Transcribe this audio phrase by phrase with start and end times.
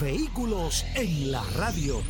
[0.00, 2.02] Vehículos en la radio.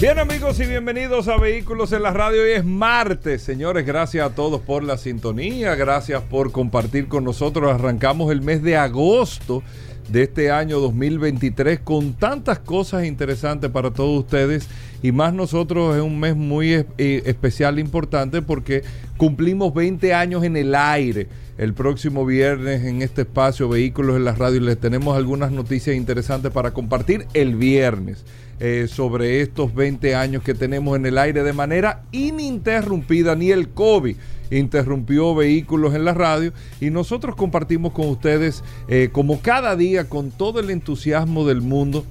[0.00, 2.42] Bien amigos y bienvenidos a Vehículos en la Radio.
[2.42, 3.86] Hoy es martes, señores.
[3.86, 5.74] Gracias a todos por la sintonía.
[5.76, 7.72] Gracias por compartir con nosotros.
[7.72, 9.62] Arrancamos el mes de agosto
[10.08, 14.68] de este año 2023 con tantas cosas interesantes para todos ustedes
[15.02, 16.86] y más nosotros es un mes muy eh,
[17.26, 18.82] especial e importante porque
[19.16, 21.28] cumplimos 20 años en el aire.
[21.60, 26.50] El próximo viernes en este espacio Vehículos en la Radio les tenemos algunas noticias interesantes
[26.50, 28.24] para compartir el viernes.
[28.60, 33.68] Eh, sobre estos 20 años que tenemos en el aire de manera ininterrumpida, ni el
[33.68, 34.16] COVID
[34.50, 40.30] interrumpió vehículos en la radio y nosotros compartimos con ustedes eh, como cada día con
[40.30, 42.06] todo el entusiasmo del mundo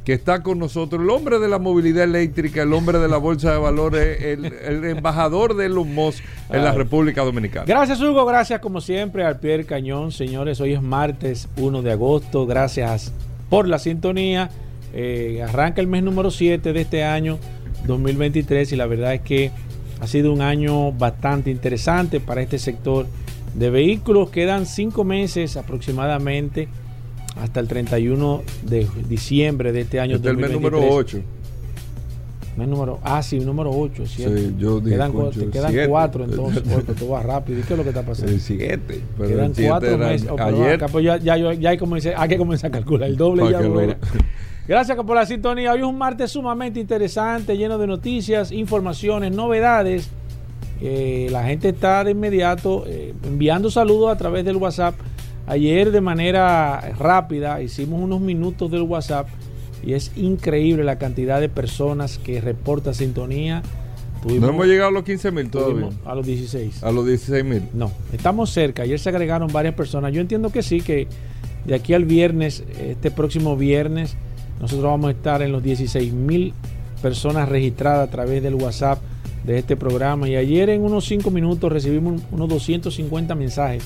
[0.03, 3.53] que está con nosotros, el hombre de la movilidad eléctrica, el hombre de la bolsa
[3.53, 7.65] de valores, el, embajador de Elon Musk en la República Dominicana.
[7.65, 12.45] Gracias Hugo, gracias como siempre al Pierre Cañón, señores, hoy es martes 1 de agosto,
[12.45, 13.13] gracias
[13.49, 14.49] por la sintonía,
[14.93, 17.39] eh, arranca el mes número 7 de este año
[17.87, 19.51] 2023 y la verdad es que
[20.01, 23.05] ha sido un año bastante interesante para este sector
[23.53, 26.67] de vehículos, quedan cinco meses aproximadamente
[27.41, 30.15] hasta el 31 de diciembre de este año.
[30.15, 31.21] Este es el mes número 8.
[32.55, 34.37] Mes número, ah, sí, número 8, ¿cierto?
[34.37, 37.59] Sí, yo dije, quedan, te quedan cuatro entonces, porque tú vas rápido.
[37.59, 38.31] ¿Y qué es lo que está pasando?
[38.31, 39.01] El 7.
[39.17, 40.29] Quedan cuatro meses.
[40.29, 40.75] Oh, ayer.
[40.75, 41.77] Acá, pues ya, ya, ya hay,
[42.15, 43.59] hay, que comenzar a calcular el doble ya.
[43.59, 43.81] Lo...
[44.67, 45.73] Gracias por la sintonía.
[45.73, 50.09] Hoy es un martes sumamente interesante, lleno de noticias, informaciones, novedades.
[50.79, 54.95] Eh, la gente está de inmediato eh, enviando saludos a través del WhatsApp
[55.45, 59.27] Ayer de manera rápida hicimos unos minutos del WhatsApp
[59.85, 63.61] y es increíble la cantidad de personas que reporta sintonía.
[64.25, 65.89] no hemos llegado a los 15 mil todavía.
[66.05, 66.83] A los 16.
[66.83, 67.63] A los 16 mil.
[67.73, 68.83] No, estamos cerca.
[68.83, 70.13] Ayer se agregaron varias personas.
[70.13, 71.07] Yo entiendo que sí, que
[71.65, 74.15] de aquí al viernes, este próximo viernes,
[74.61, 76.53] nosotros vamos a estar en los 16 mil
[77.01, 78.99] personas registradas a través del WhatsApp
[79.43, 80.29] de este programa.
[80.29, 83.83] Y ayer en unos 5 minutos recibimos unos 250 mensajes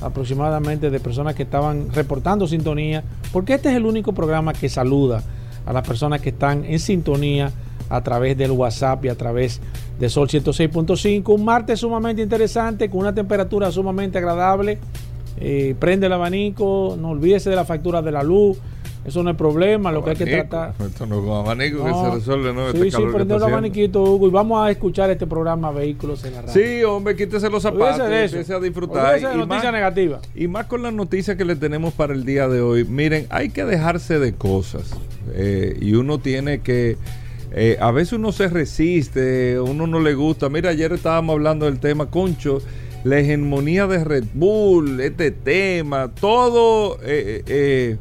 [0.00, 3.02] aproximadamente de personas que estaban reportando sintonía,
[3.32, 5.22] porque este es el único programa que saluda
[5.66, 7.52] a las personas que están en sintonía
[7.88, 9.60] a través del WhatsApp y a través
[9.98, 11.34] de Sol 106.5.
[11.34, 14.78] Un martes sumamente interesante, con una temperatura sumamente agradable.
[15.38, 18.58] Eh, prende el abanico, no olvídese de la factura de la luz.
[19.04, 20.74] Eso no es problema, lo que hay que tratar.
[20.78, 22.70] Esto no es con abanico que se resuelve, ¿no?
[22.72, 26.34] Sí, este sí, prende el abaniquito, Hugo, y vamos a escuchar este programa Vehículos en
[26.34, 26.52] la Radio.
[26.52, 29.18] Sí, hombre, quítese los zapatos, empiece a disfrutar.
[29.18, 30.20] y noticia negativa.
[30.34, 32.84] Y más con las noticias que le tenemos para el día de hoy.
[32.84, 34.90] Miren, hay que dejarse de cosas.
[35.32, 36.98] Eh, y uno tiene que.
[37.52, 40.48] Eh, a veces uno se resiste, uno no le gusta.
[40.48, 42.60] Mira, ayer estábamos hablando del tema, Concho
[43.04, 47.96] la hegemonía de Red Bull, este tema, todo eh, eh,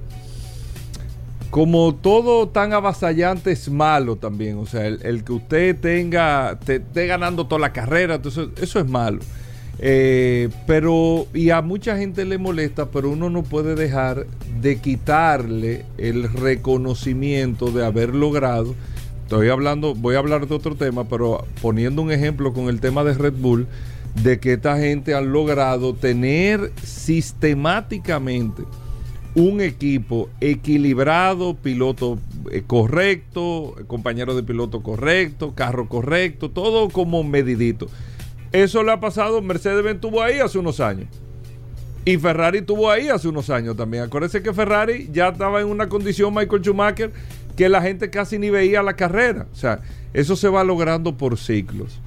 [1.49, 4.57] como todo tan avasallante es malo también.
[4.57, 9.19] O sea, el, que usted tenga, esté ganando toda la carrera, eso es malo.
[9.81, 14.25] Eh, pero, y a mucha gente le molesta, pero uno no puede dejar
[14.61, 18.75] de quitarle el reconocimiento de haber logrado
[19.29, 23.03] estoy hablando, voy a hablar de otro tema, pero poniendo un ejemplo con el tema
[23.03, 23.67] de Red Bull,
[24.23, 28.63] de que esta gente han logrado tener sistemáticamente
[29.35, 32.17] un equipo equilibrado, piloto
[32.51, 37.87] eh, correcto, compañero de piloto correcto, carro correcto, todo como medidito.
[38.51, 41.07] Eso le ha pasado, Mercedes-Benz tuvo ahí hace unos años.
[42.05, 44.03] Y Ferrari tuvo ahí hace unos años también.
[44.03, 47.11] Acuérdense que Ferrari ya estaba en una condición, Michael Schumacher,
[47.55, 49.45] que la gente casi ni veía la carrera.
[49.51, 49.81] O sea,
[50.13, 51.99] eso se va logrando por ciclos.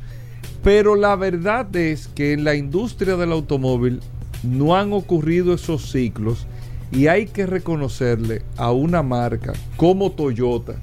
[0.65, 4.01] Pero la verdad es que en la industria del automóvil
[4.43, 6.47] no han ocurrido esos ciclos
[6.93, 10.75] y hay que reconocerle a una marca como Toyota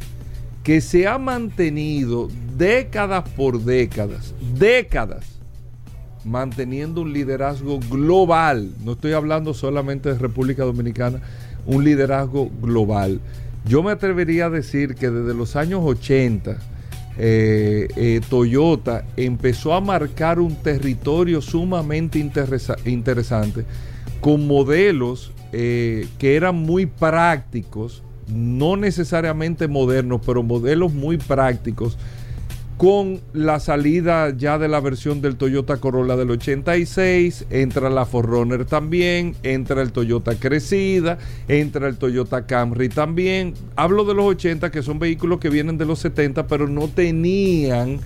[0.64, 2.28] que se ha mantenido
[2.58, 5.26] décadas por décadas, décadas,
[6.26, 8.72] manteniendo un liderazgo global.
[8.84, 11.22] No estoy hablando solamente de República Dominicana,
[11.66, 13.22] un liderazgo global.
[13.66, 16.58] Yo me atrevería a decir que desde los años 80,
[17.18, 23.66] eh, eh, Toyota empezó a marcar un territorio sumamente interesante
[24.22, 31.98] con modelos eh, que eran muy prácticos, no necesariamente modernos, pero modelos muy prácticos,
[32.80, 38.64] con la salida ya de la versión del Toyota Corolla del 86, entra la Forerunner
[38.64, 41.18] también, entra el Toyota Crecida,
[41.50, 43.54] entra el Toyota Camry también.
[43.76, 48.00] Hablo de los 80 que son vehículos que vienen de los 70, pero no tenían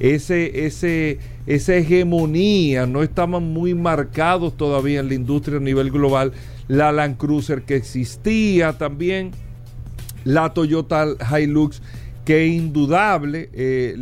[0.00, 6.32] ese, ese, esa hegemonía, no estaban muy marcados todavía en la industria a nivel global
[6.68, 9.32] la Land Cruiser que existía también,
[10.24, 11.06] la Toyota
[11.38, 11.80] Hilux
[12.24, 13.96] que indudable eh,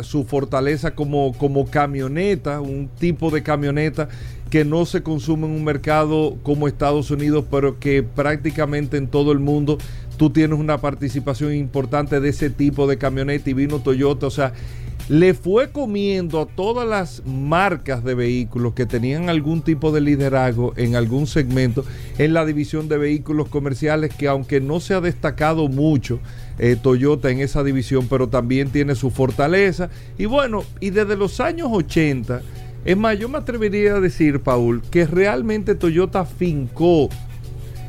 [0.00, 4.08] su fortaleza como, como camioneta, un tipo de camioneta
[4.48, 9.30] que no se consume en un mercado como Estados Unidos, pero que prácticamente en todo
[9.30, 9.76] el mundo
[10.16, 14.54] tú tienes una participación importante de ese tipo de camioneta y vino Toyota, o sea,
[15.08, 20.72] le fue comiendo a todas las marcas de vehículos que tenían algún tipo de liderazgo
[20.76, 21.84] en algún segmento
[22.18, 26.18] en la división de vehículos comerciales que aunque no se ha destacado mucho
[26.58, 29.90] eh, Toyota en esa división, pero también tiene su fortaleza.
[30.18, 32.42] Y bueno, y desde los años 80,
[32.84, 37.08] es más, yo me atrevería a decir, Paul, que realmente Toyota fincó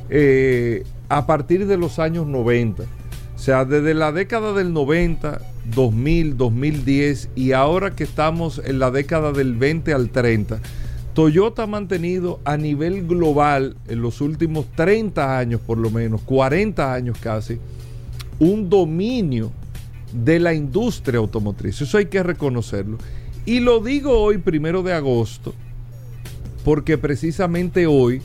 [0.09, 2.83] eh, a partir de los años 90.
[2.83, 5.39] O sea, desde la década del 90
[5.73, 10.59] 2000, 2010 y ahora que estamos en la década del 20 al 30,
[11.13, 16.93] Toyota ha mantenido a nivel global en los últimos 30 años, por lo menos 40
[16.93, 17.57] años casi,
[18.39, 19.51] un dominio
[20.13, 21.81] de la industria automotriz.
[21.81, 22.97] Eso hay que reconocerlo.
[23.45, 25.53] Y lo digo hoy, primero de agosto,
[26.63, 28.21] porque precisamente hoy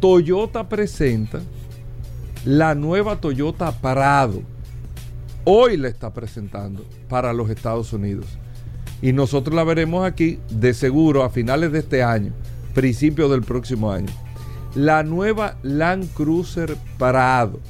[0.00, 1.40] Toyota presenta
[2.44, 4.42] la nueva Toyota Parado
[5.50, 8.26] hoy la está presentando para los Estados Unidos.
[9.00, 12.32] Y nosotros la veremos aquí de seguro a finales de este año,
[12.74, 14.12] principio del próximo año.
[14.74, 17.60] La nueva Land Cruiser Prado,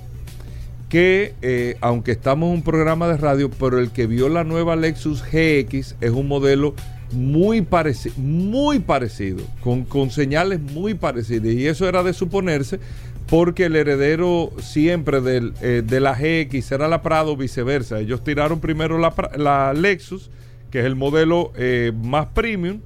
[0.89, 4.75] que eh, aunque estamos en un programa de radio, pero el que vio la nueva
[4.75, 6.75] Lexus GX es un modelo
[7.13, 11.53] muy, parecido, muy parecido, con, con señales muy parecidas.
[11.53, 12.81] Y eso era de suponerse
[13.29, 18.01] porque el heredero siempre del, eh, de la GX era la Prado, viceversa.
[18.01, 20.31] Ellos tiraron primero la, Lexus,
[20.71, 22.81] que es el modelo eh, más premium.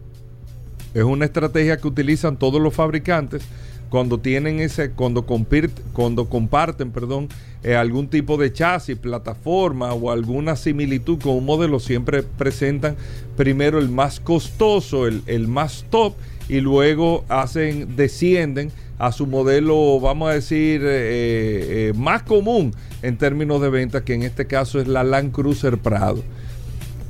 [0.94, 3.42] Es una estrategia que utilizan todos los fabricantes
[3.88, 5.24] cuando tienen ese, cuando,
[5.92, 7.28] cuando comparten, perdón,
[7.62, 12.96] eh, algún tipo de chasis, plataforma o alguna similitud con un modelo, siempre presentan
[13.36, 16.14] primero el más costoso, el, el más top,
[16.48, 18.72] y luego hacen, descienden
[19.02, 24.14] a su modelo, vamos a decir, eh, eh, más común en términos de venta, que
[24.14, 26.22] en este caso es la Land Cruiser Prado.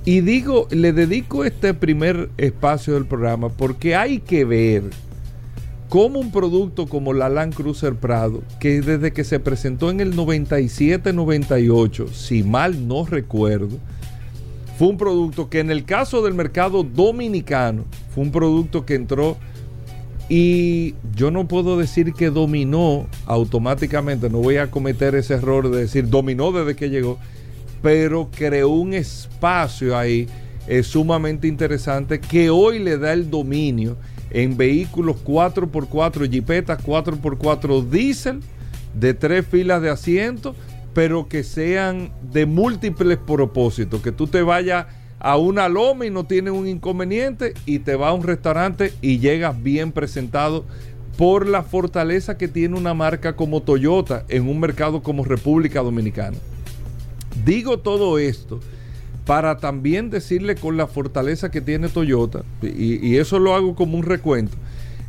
[0.06, 4.84] Y digo, le dedico este primer espacio del programa porque hay que ver
[5.90, 10.16] cómo un producto como la Land Cruiser Prado, que desde que se presentó en el
[10.16, 13.76] 97-98, si mal no recuerdo,
[14.78, 17.84] fue un producto que en el caso del mercado dominicano,
[18.14, 19.36] fue un producto que entró
[20.34, 25.82] y yo no puedo decir que dominó automáticamente, no voy a cometer ese error de
[25.82, 27.18] decir dominó desde que llegó,
[27.82, 30.26] pero creó un espacio ahí
[30.66, 33.98] es sumamente interesante que hoy le da el dominio
[34.30, 38.40] en vehículos 4x4, jipetas 4x4 diésel
[38.94, 40.56] de tres filas de asientos,
[40.94, 44.86] pero que sean de múltiples propósitos, que tú te vayas
[45.22, 49.20] a una loma y no tienes un inconveniente y te vas a un restaurante y
[49.20, 50.64] llegas bien presentado
[51.16, 56.36] por la fortaleza que tiene una marca como Toyota en un mercado como República Dominicana.
[57.44, 58.58] Digo todo esto
[59.24, 64.02] para también decirle con la fortaleza que tiene Toyota, y, eso lo hago como un
[64.02, 64.56] recuento,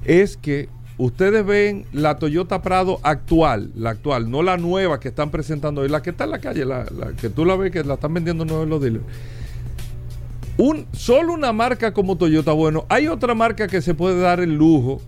[0.06, 5.32] es que ustedes ven la Toyota Prado actual, la actual, no la nueva que están
[5.32, 7.84] presentando hoy, la que está en la calle, la, la que tú la ves que
[7.84, 9.06] la están vendiendo nueva en los dealers.
[10.58, 14.54] Un, solo una marca como Toyota, bueno, hay otra marca que se puede dar el
[14.54, 15.02] lujo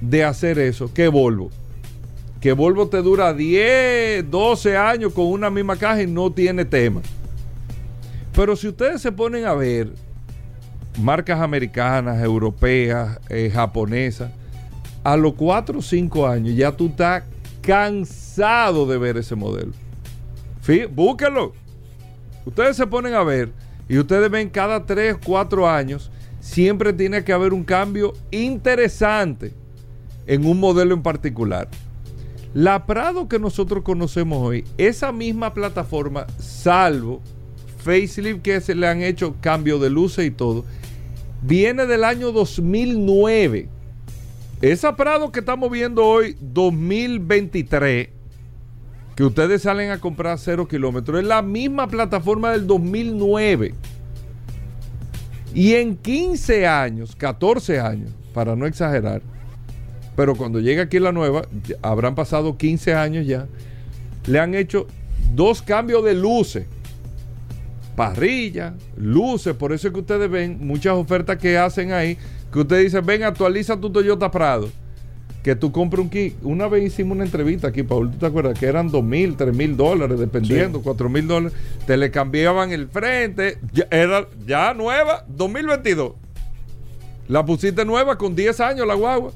[0.00, 1.50] de hacer eso, que Volvo.
[2.40, 7.00] Que Volvo te dura 10, 12 años con una misma caja y no tiene tema.
[8.32, 9.92] Pero si ustedes se ponen a ver
[11.00, 14.30] marcas americanas, europeas, eh, japonesas,
[15.02, 17.24] a los 4 o 5 años ya tú estás
[17.62, 19.72] cansado de ver ese modelo.
[20.90, 21.54] Búsquenlo.
[22.44, 23.50] Ustedes se ponen a ver
[23.88, 29.52] y ustedes ven cada 3, 4 años, siempre tiene que haber un cambio interesante
[30.26, 31.68] en un modelo en particular.
[32.54, 37.20] La Prado que nosotros conocemos hoy, esa misma plataforma, salvo
[37.78, 40.64] facelift que se le han hecho cambio de luces y todo,
[41.42, 43.68] viene del año 2009.
[44.60, 48.08] Esa Prado que estamos viendo hoy, 2023,
[49.18, 53.74] que ustedes salen a comprar 0 kilómetros, es la misma plataforma del 2009.
[55.52, 59.20] Y en 15 años, 14 años, para no exagerar,
[60.14, 61.42] pero cuando llegue aquí la nueva,
[61.82, 63.48] habrán pasado 15 años ya,
[64.28, 64.86] le han hecho
[65.34, 66.66] dos cambios de luces.
[67.96, 72.16] Parrilla, luces, por eso es que ustedes ven muchas ofertas que hacen ahí,
[72.52, 74.70] que ustedes dicen, ven, actualiza tu Toyota Prado.
[75.48, 76.34] Que tú compres un kit.
[76.42, 78.58] Una vez hicimos una entrevista aquí, Paul, ¿tú te acuerdas?
[78.58, 81.56] Que eran 2 mil, 3 mil dólares, dependiendo, 4 mil dólares.
[81.86, 86.12] Te le cambiaban el frente, ya, era ya nueva, 2022.
[87.28, 89.32] La pusiste nueva con 10 años la guagua.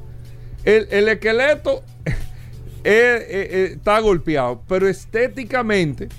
[0.67, 2.13] El, el esqueleto eh,
[2.85, 6.11] eh, eh, está golpeado, pero estéticamente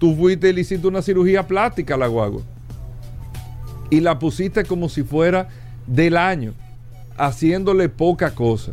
[0.00, 2.42] tú fuiste y le hiciste una cirugía plástica a la guagua.
[3.90, 5.46] Y la pusiste como si fuera
[5.86, 6.52] del año,
[7.16, 8.72] haciéndole poca cosa.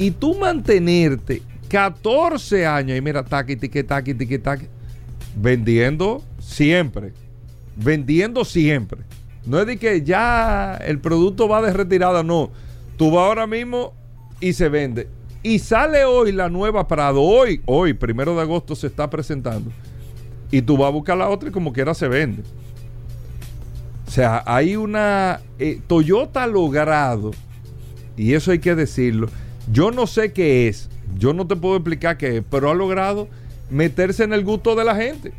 [0.00, 4.64] Y tú mantenerte 14 años, y mira, taqui, tiqui, taqui, tiqui, taqui,
[5.36, 7.12] vendiendo siempre,
[7.76, 9.02] vendiendo siempre.
[9.44, 12.50] No es de que ya el producto va de retirada, no.
[12.96, 13.92] Tú vas ahora mismo
[14.40, 15.06] y se vende.
[15.42, 17.20] Y sale hoy la nueva Prado.
[17.20, 19.70] Hoy, hoy, primero de agosto, se está presentando.
[20.50, 22.42] Y tú vas a buscar la otra y como quiera se vende.
[24.08, 25.40] O sea, hay una...
[25.58, 27.32] eh, Toyota ha logrado,
[28.16, 29.28] y eso hay que decirlo,
[29.72, 33.28] yo no sé qué es, yo no te puedo explicar qué es, pero ha logrado
[33.70, 35.32] meterse en el gusto de la gente.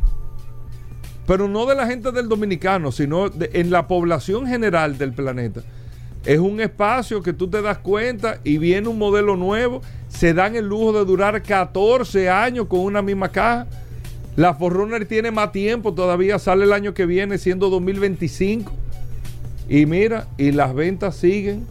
[1.28, 5.62] Pero no de la gente del dominicano, sino de- en la población general del planeta.
[6.26, 10.56] Es un espacio que tú te das cuenta y viene un modelo nuevo, se dan
[10.56, 13.68] el lujo de durar 14 años con una misma caja.
[14.36, 18.72] La Forerunner tiene más tiempo, todavía sale el año que viene siendo 2025.
[19.68, 21.66] Y mira, y las ventas siguen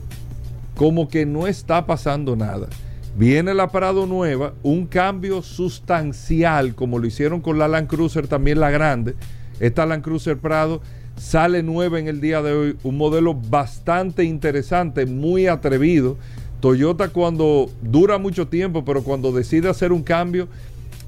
[0.80, 2.66] como que no está pasando nada.
[3.14, 8.60] Viene la Prado nueva, un cambio sustancial, como lo hicieron con la Land Cruiser, también
[8.60, 9.14] la grande.
[9.60, 10.80] Esta Land Cruiser Prado
[11.18, 16.16] sale nueva en el día de hoy, un modelo bastante interesante, muy atrevido.
[16.60, 20.48] Toyota cuando dura mucho tiempo, pero cuando decide hacer un cambio,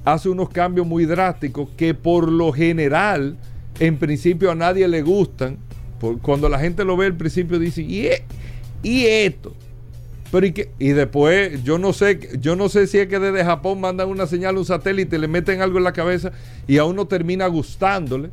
[0.05, 3.37] hace unos cambios muy drásticos que por lo general,
[3.79, 5.57] en principio a nadie le gustan.
[6.21, 8.23] Cuando la gente lo ve al principio dice, ¿y, e-
[8.83, 9.55] y esto?
[10.33, 10.71] Pero y, qué?
[10.79, 14.25] y después, yo no sé, yo no sé si es que desde Japón mandan una
[14.25, 16.31] señal a un satélite, le meten algo en la cabeza
[16.65, 18.31] y a uno termina gustándole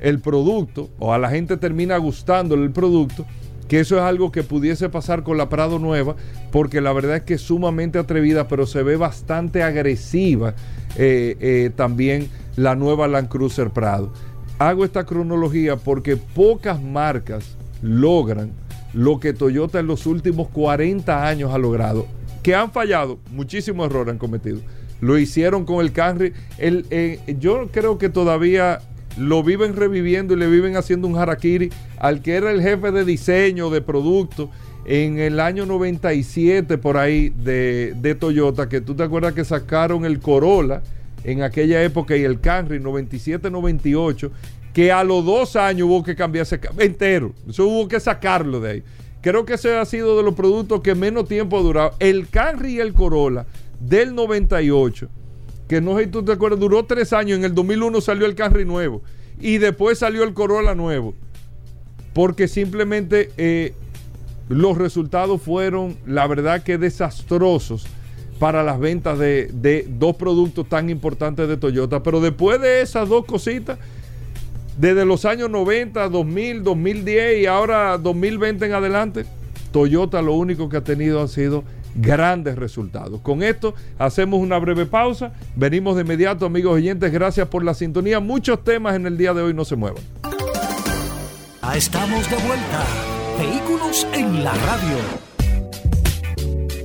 [0.00, 3.24] el producto, o a la gente termina gustándole el producto,
[3.68, 6.16] que eso es algo que pudiese pasar con la Prado nueva,
[6.50, 10.54] porque la verdad es que es sumamente atrevida, pero se ve bastante agresiva
[10.96, 14.12] eh, eh, también la nueva Land Cruiser Prado.
[14.58, 18.50] Hago esta cronología porque pocas marcas logran
[18.96, 22.06] lo que Toyota en los últimos 40 años ha logrado.
[22.42, 24.60] Que han fallado, muchísimos errores han cometido.
[25.02, 26.32] Lo hicieron con el Camry.
[26.56, 28.80] El, eh, yo creo que todavía
[29.18, 33.04] lo viven reviviendo y le viven haciendo un harakiri al que era el jefe de
[33.04, 34.50] diseño de producto
[34.86, 40.06] en el año 97 por ahí de, de Toyota, que tú te acuerdas que sacaron
[40.06, 40.82] el Corolla
[41.24, 44.30] en aquella época y el Camry 97-98,
[44.76, 47.32] que a los dos años hubo que cambiarse ca- entero.
[47.48, 48.82] Eso hubo que sacarlo de ahí.
[49.22, 51.94] Creo que ese ha sido de los productos que menos tiempo ha durado.
[51.98, 53.46] El Camry y el Corolla
[53.80, 55.08] del 98,
[55.66, 57.38] que no sé si tú te acuerdas, duró tres años.
[57.38, 59.00] En el 2001 salió el Camry nuevo
[59.40, 61.14] y después salió el Corolla nuevo.
[62.12, 63.72] Porque simplemente eh,
[64.50, 67.86] los resultados fueron, la verdad, que desastrosos
[68.38, 72.02] para las ventas de, de dos productos tan importantes de Toyota.
[72.02, 73.78] Pero después de esas dos cositas,
[74.76, 79.24] desde los años 90, 2000, 2010 y ahora 2020 en adelante,
[79.72, 81.64] Toyota lo único que ha tenido han sido
[81.94, 83.20] grandes resultados.
[83.20, 85.32] Con esto hacemos una breve pausa.
[85.54, 87.12] Venimos de inmediato, amigos oyentes.
[87.12, 88.20] Gracias por la sintonía.
[88.20, 89.54] Muchos temas en el día de hoy.
[89.54, 90.02] No se muevan.
[91.74, 92.84] Estamos de vuelta.
[93.38, 95.25] Vehículos en la radio.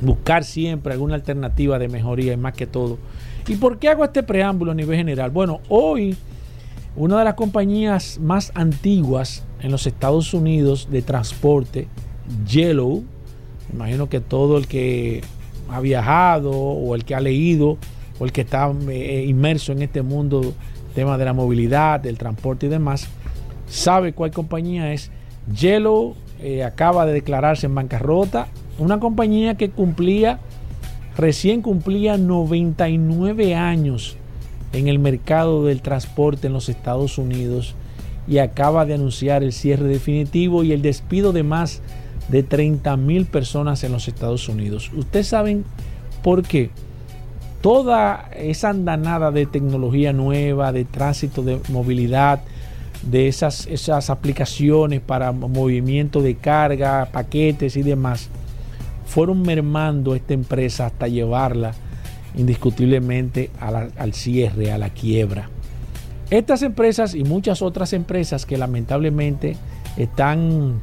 [0.00, 2.98] buscar siempre alguna alternativa de mejoría y más que todo.
[3.48, 5.30] ¿Y por qué hago este preámbulo a nivel general?
[5.30, 6.16] Bueno, hoy
[6.94, 11.88] una de las compañías más antiguas en los Estados Unidos de transporte,
[12.46, 13.04] Yellow,
[13.72, 15.22] Imagino que todo el que
[15.70, 17.76] ha viajado o el que ha leído
[18.18, 20.54] o el que está eh, inmerso en este mundo,
[20.94, 23.08] tema de la movilidad, del transporte y demás,
[23.68, 25.10] sabe cuál compañía es.
[25.54, 30.40] Yellow eh, acaba de declararse en bancarrota, una compañía que cumplía,
[31.16, 34.16] recién cumplía 99 años
[34.72, 37.74] en el mercado del transporte en los Estados Unidos
[38.26, 41.80] y acaba de anunciar el cierre definitivo y el despido de más
[42.28, 44.90] de 30 mil personas en los Estados Unidos.
[44.94, 45.64] Ustedes saben
[46.22, 46.70] por qué
[47.60, 52.40] toda esa andanada de tecnología nueva, de tránsito, de movilidad,
[53.02, 58.28] de esas, esas aplicaciones para movimiento de carga, paquetes y demás,
[59.06, 61.72] fueron mermando esta empresa hasta llevarla
[62.36, 65.48] indiscutiblemente al cierre, a la quiebra.
[66.30, 69.56] Estas empresas y muchas otras empresas que lamentablemente
[69.96, 70.80] están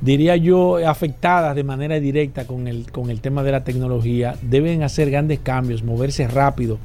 [0.00, 4.82] diría yo, afectadas de manera directa con el, con el tema de la tecnología, deben
[4.82, 6.78] hacer grandes cambios, moverse rápido.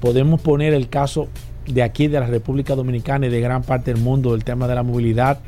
[0.00, 1.28] Podemos poner el caso
[1.66, 4.74] de aquí, de la República Dominicana y de gran parte del mundo, del tema de
[4.74, 5.40] la movilidad,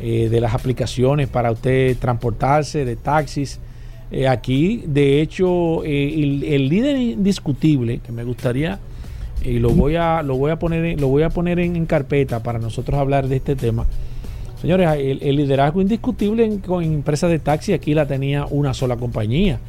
[0.00, 3.60] eh, de las aplicaciones para usted transportarse, de taxis.
[4.10, 8.78] Eh, aquí, de hecho, eh, el, líder indiscutible, que me gustaría,
[9.44, 12.58] y lo voy a, lo voy a poner, lo voy a poner en carpeta para
[12.58, 13.86] nosotros hablar de este tema,
[14.60, 19.60] Señores, el, liderazgo indiscutible con empresas de taxi aquí la tenía una sola compañía.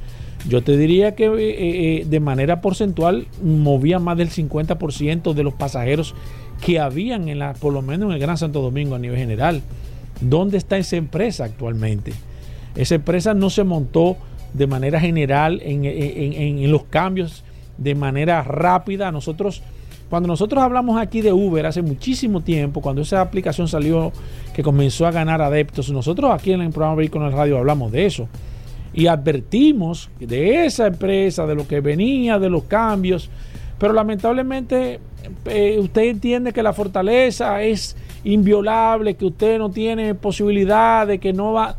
[0.48, 5.54] Yo te diría que eh, eh, de manera porcentual movía más del 50% de los
[5.54, 6.16] pasajeros
[6.66, 9.62] que habían en la, por lo menos en el Gran Santo Domingo a nivel general.
[10.22, 12.14] ¿Dónde está esa empresa actualmente?
[12.76, 14.18] Esa empresa no se montó
[14.54, 17.44] de manera general en, en los cambios
[17.78, 19.12] de manera rápida.
[19.12, 19.62] Nosotros
[20.10, 24.12] cuando nosotros hablamos aquí de Uber hace muchísimo tiempo, cuando esa aplicación salió
[24.54, 28.28] que comenzó a ganar adeptos, nosotros aquí en el programa Vehículos Radio hablamos de eso.
[28.92, 33.30] Y advertimos de esa empresa, de lo que venía, de los cambios.
[33.78, 35.00] Pero lamentablemente
[35.46, 41.34] eh, usted entiende que la fortaleza es inviolable, que usted no tiene posibilidad de que
[41.34, 41.76] no va...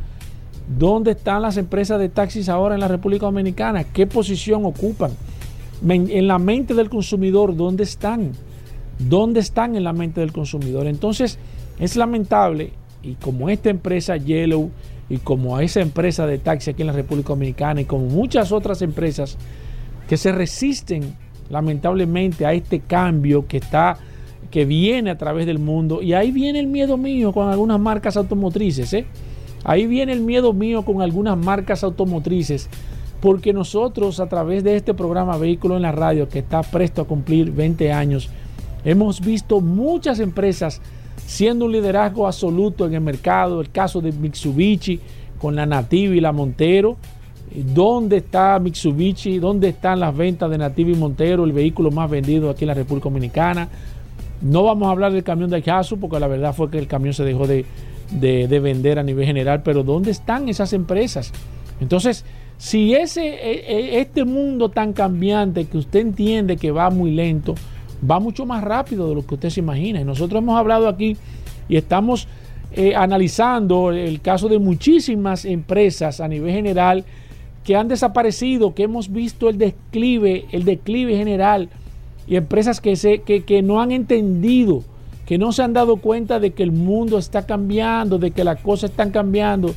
[0.78, 3.82] ¿Dónde están las empresas de taxis ahora en la República Dominicana?
[3.82, 5.10] ¿Qué posición ocupan?
[5.88, 8.32] En la mente del consumidor, ¿dónde están?
[8.98, 10.86] ¿Dónde están en la mente del consumidor?
[10.86, 11.38] Entonces,
[11.78, 14.70] es lamentable, y como esta empresa Yellow,
[15.08, 18.82] y como esa empresa de taxi aquí en la República Dominicana, y como muchas otras
[18.82, 19.38] empresas
[20.08, 21.14] que se resisten
[21.50, 23.98] lamentablemente, a este cambio que está
[24.50, 26.00] que viene a través del mundo.
[26.02, 28.92] Y ahí viene el miedo mío con algunas marcas automotrices.
[28.94, 29.04] ¿eh?
[29.64, 32.68] Ahí viene el miedo mío con algunas marcas automotrices.
[33.20, 37.06] Porque nosotros a través de este programa Vehículo en la Radio, que está presto a
[37.06, 38.30] cumplir 20 años,
[38.84, 40.80] hemos visto muchas empresas
[41.26, 43.60] siendo un liderazgo absoluto en el mercado.
[43.60, 45.00] El caso de Mitsubishi
[45.40, 46.96] con la Nativa y la Montero.
[47.52, 49.38] ¿Dónde está Mitsubishi?
[49.38, 52.74] ¿Dónde están las ventas de Nativa y Montero, el vehículo más vendido aquí en la
[52.74, 53.68] República Dominicana?
[54.40, 57.12] No vamos a hablar del camión de Yasu porque la verdad fue que el camión
[57.12, 57.64] se dejó de,
[58.60, 61.32] vender a nivel general, pero ¿dónde están esas empresas?
[61.80, 62.24] Entonces,
[62.60, 67.54] si ese, e, e, este mundo tan cambiante que usted entiende que va muy lento,
[68.08, 69.98] va mucho más rápido de lo que usted se imagina.
[69.98, 71.16] Y nosotros hemos hablado aquí
[71.70, 72.28] y estamos
[72.72, 77.06] eh, analizando el caso de muchísimas empresas a nivel general
[77.64, 81.70] que han desaparecido, que hemos visto el declive, el declive general
[82.26, 84.84] y empresas que, se, que, no han entendido,
[85.24, 88.60] que no se han dado cuenta de que el mundo está cambiando, de que las
[88.60, 89.74] cosas están cambiando,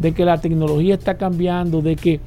[0.00, 2.20] de que la tecnología está cambiando, de que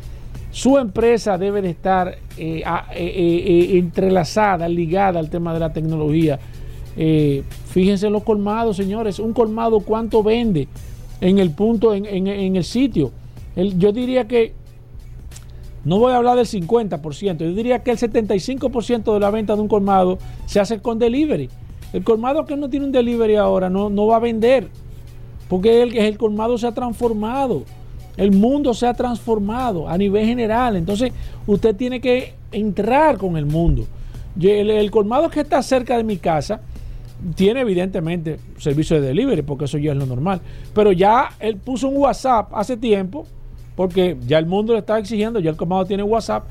[0.52, 6.40] su empresa debe de estar eh, eh, eh, entrelazada, ligada al tema de la tecnología.
[6.96, 9.18] fíjense en los colmados, señores.
[9.18, 10.68] Un colmado, ¿cuánto vende
[11.22, 13.12] en el punto, en, el sitio?
[13.56, 14.54] yo diría que
[15.86, 19.62] no voy a hablar del 50%, yo diría que el 75% de la venta de
[19.62, 21.50] un colmado se hace con delivery.
[21.94, 24.70] El colmado que no tiene un delivery ahora no va a vender,
[25.54, 27.62] porque el, el colmado se ha transformado.
[28.18, 30.76] El mundo se ha transformado a nivel general.
[30.76, 31.14] Entonces,
[31.46, 33.86] usted tiene que entrar con el mundo.
[34.42, 36.62] El, colmado que está cerca de mi casa
[37.36, 40.42] tiene evidentemente servicio de delivery, porque eso ya es lo normal.
[40.74, 43.28] Pero ya él puso un WhatsApp hace tiempo
[43.76, 46.46] porque ya el mundo le está exigiendo, ya el colmado tiene WhatsApp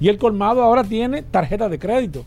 [0.00, 2.24] y el colmado ahora tiene tarjeta de crédito.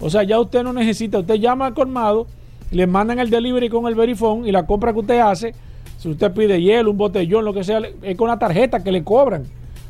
[0.00, 2.26] O sea, ya usted no necesita, usted llama al colmado,
[2.70, 5.54] le mandan el delivery con el verifone y la compra que usted hace,
[5.98, 9.02] si usted pide hielo, un botellón, lo que sea, es con la tarjeta que le
[9.02, 9.44] cobran.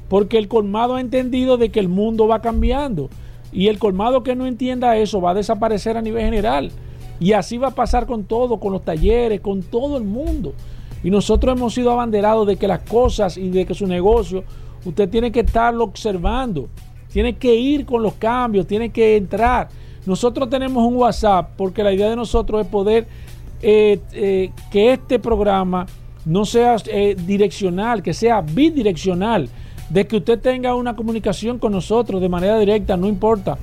[0.08, 3.10] Porque el colmado ha entendido de que el mundo va cambiando.
[3.52, 6.70] Y el colmado que no entienda eso va a desaparecer a nivel general.
[7.20, 10.54] Y así va a pasar con todo, con los talleres, con todo el mundo.
[11.04, 14.44] Y nosotros hemos sido abanderados de que las cosas y de que su negocio,
[14.86, 16.70] usted tiene que estarlo observando,
[17.12, 19.68] tiene que ir con los cambios, tiene que entrar.
[20.06, 23.06] Nosotros tenemos un WhatsApp porque la idea de nosotros es poder
[23.60, 25.86] eh, eh, que este programa
[26.24, 29.48] no sea eh, direccional, que sea bidireccional,
[29.88, 33.58] de que usted tenga una comunicación con nosotros de manera directa, no importa.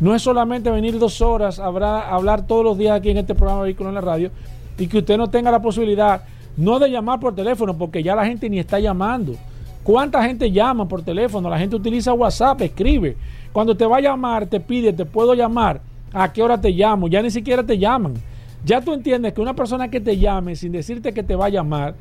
[0.00, 3.62] No es solamente venir dos horas a hablar, todos los días aquí en este programa
[3.62, 4.30] Vehículo en la Radio
[4.78, 6.22] y que usted no tenga la posibilidad
[6.56, 9.34] no de llamar por teléfono, porque ya la gente ni está llamando.
[9.82, 11.48] ¿Cuánta gente llama por teléfono?
[11.48, 13.16] La gente utiliza WhatsApp, escribe.
[13.52, 15.80] Cuando te va a llamar, te pide, te puedo llamar.
[16.12, 17.08] ¿A qué hora te llamo?
[17.08, 18.14] Ya ni siquiera te llaman.
[18.64, 21.50] Ya tú entiendes que una persona que te llame sin decirte que te va a
[21.50, 21.94] llamar,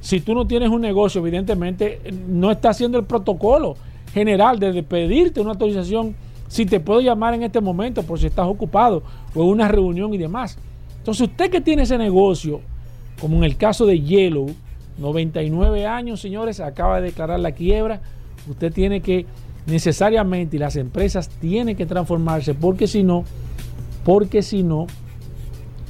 [0.00, 3.76] si tú no tienes un negocio, evidentemente no está haciendo el protocolo
[4.12, 6.14] general de pedirte una autorización
[6.46, 9.02] si te puedo llamar en este momento por si estás ocupado
[9.34, 10.58] o en una reunión y demás.
[10.98, 12.60] Entonces usted que tiene ese negocio,
[13.20, 14.46] como en el caso de Yellow,
[14.98, 18.00] 99 años, señores, acaba de declarar la quiebra.
[18.48, 19.26] Usted tiene que
[19.66, 23.24] necesariamente, y las empresas tienen que transformarse, porque si no,
[24.04, 24.86] porque si no,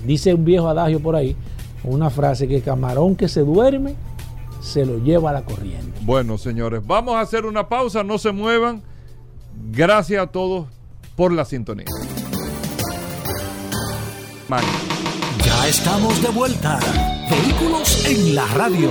[0.04, 1.36] dice un viejo adagio por ahí,
[1.82, 3.94] una frase que camarón que se duerme,
[4.60, 6.00] se lo lleva a la corriente.
[6.02, 8.82] Bueno, señores, vamos a hacer una pausa, no se muevan.
[9.70, 10.66] Gracias a todos
[11.16, 11.86] por la sintonía.
[15.44, 16.78] Ya estamos de vuelta.
[17.30, 18.90] Vehículos en la radio.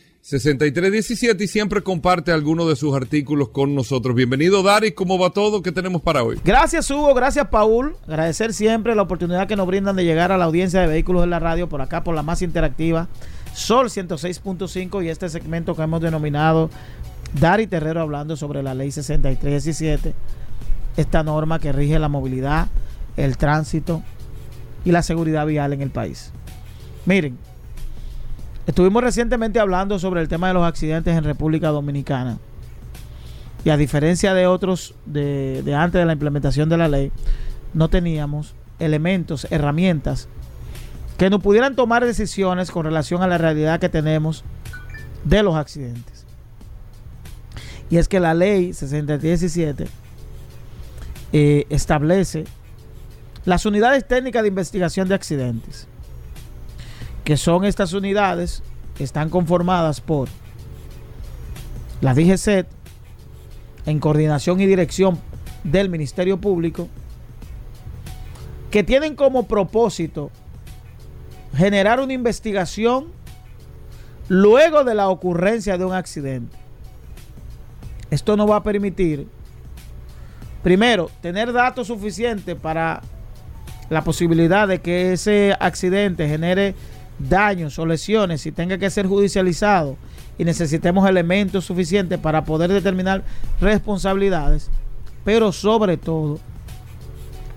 [0.21, 4.15] 6317 y siempre comparte algunos de sus artículos con nosotros.
[4.15, 4.91] Bienvenido, Dari.
[4.91, 5.63] ¿Cómo va todo?
[5.63, 6.39] ¿Qué tenemos para hoy?
[6.45, 7.13] Gracias, Hugo.
[7.15, 7.95] Gracias, Paul.
[8.07, 11.31] Agradecer siempre la oportunidad que nos brindan de llegar a la audiencia de vehículos en
[11.31, 13.07] la radio por acá, por la más interactiva,
[13.53, 16.69] Sol 106.5 y este segmento que hemos denominado
[17.39, 20.13] Dari Terrero hablando sobre la ley 6317,
[20.97, 22.67] esta norma que rige la movilidad,
[23.17, 24.03] el tránsito
[24.85, 26.31] y la seguridad vial en el país.
[27.05, 27.37] Miren,
[28.67, 32.37] Estuvimos recientemente hablando sobre el tema de los accidentes en República Dominicana.
[33.63, 37.11] Y a diferencia de otros de, antes de la implementación de la ley,
[37.73, 40.27] no teníamos elementos, herramientas
[41.17, 44.43] que nos pudieran tomar decisiones con relación a la realidad que tenemos
[45.23, 46.25] de los accidentes.
[47.89, 49.87] Y es que la ley 6017
[51.33, 52.45] eh, establece
[53.45, 55.87] las unidades técnicas de investigación de accidentes,
[57.23, 58.63] que son estas unidades,
[58.99, 60.27] están conformadas por
[62.01, 62.67] la DGCET,
[63.85, 65.19] en coordinación y dirección
[65.63, 66.87] del Ministerio Público,
[68.69, 70.31] que tienen como propósito
[71.55, 73.07] generar una investigación
[74.29, 76.57] luego de la ocurrencia de un accidente.
[78.09, 79.27] Esto no va a permitir,
[80.63, 83.01] primero, tener datos suficientes para
[83.89, 86.75] la posibilidad de que ese accidente genere
[87.29, 89.97] daños o lesiones y tenga que ser judicializado
[90.37, 93.23] y necesitemos elementos suficientes para poder determinar
[93.59, 94.69] responsabilidades,
[95.23, 96.39] pero sobre todo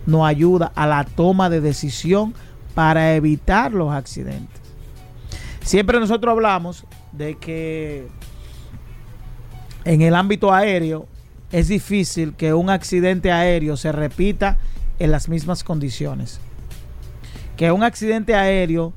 [0.07, 2.35] nos ayuda a la toma de decisión
[2.75, 4.61] para evitar los accidentes.
[5.63, 8.07] Siempre nosotros hablamos de que
[9.85, 11.07] en el ámbito aéreo
[11.53, 14.59] es difícil que un accidente aéreo se repita
[14.99, 16.41] en las mismas condiciones.
[17.57, 18.93] Que un accidente aéreo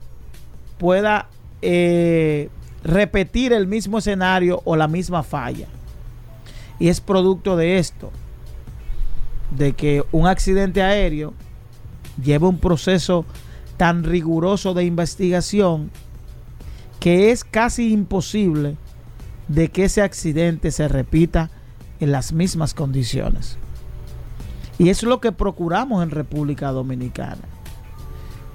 [0.77, 1.27] pueda
[1.61, 2.49] eh,
[2.83, 5.67] repetir el mismo escenario o la misma falla.
[6.79, 8.11] Y es producto de esto,
[9.51, 11.33] de que un accidente aéreo
[12.23, 13.25] lleva un proceso
[13.77, 15.91] tan riguroso de investigación
[16.99, 18.75] que es casi imposible
[19.47, 21.49] de que ese accidente se repita
[21.99, 23.57] en las mismas condiciones.
[24.77, 27.41] Y es lo que procuramos en República Dominicana.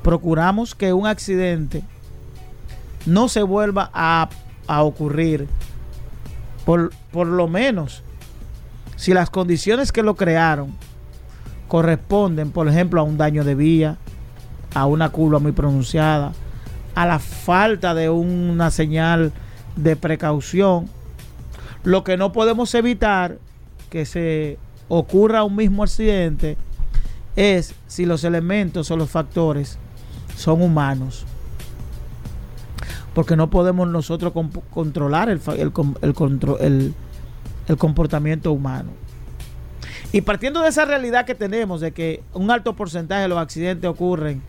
[0.03, 1.83] Procuramos que un accidente
[3.07, 4.29] no se vuelva a,
[4.83, 5.49] ocurrir.
[6.65, 8.03] Por, por lo menos,
[8.97, 10.75] si las condiciones que lo crearon
[11.69, 13.97] corresponden, por ejemplo, a un daño de vía,
[14.75, 16.33] a una curva muy pronunciada,
[16.95, 19.33] a la falta de una señal
[19.77, 20.89] de precaución.
[21.85, 23.39] Lo que no podemos evitar
[23.91, 26.57] que se ocurra un mismo accidente
[27.37, 29.79] es si los elementos o los factores
[30.37, 31.27] son humanos.
[33.15, 34.33] Porque no podemos nosotros
[34.71, 36.95] controlar el, el,
[37.69, 38.91] el comportamiento humano.
[40.13, 43.89] Y partiendo de esa realidad que tenemos de que un alto porcentaje de los accidentes
[43.89, 44.43] ocurren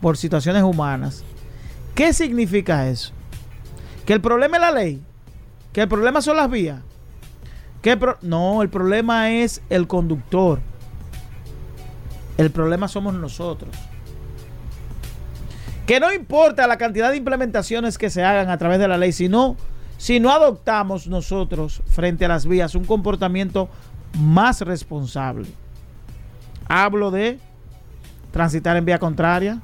[0.00, 1.24] por situaciones humanas.
[1.94, 3.12] ¿Qué significa eso?
[4.04, 5.02] Que el problema es la ley,
[5.72, 6.80] que el problema son las vías.
[7.82, 10.60] Que no, el problema es el conductor.
[12.36, 13.70] El problema somos nosotros.
[15.86, 19.12] Que no importa la cantidad de implementaciones que se hagan a través de la ley,
[19.12, 19.56] sino
[19.98, 23.68] si no adoptamos nosotros frente a las vías un comportamiento
[24.18, 25.48] más responsable.
[26.68, 27.38] Hablo de
[28.32, 29.60] transitar en vía contraria,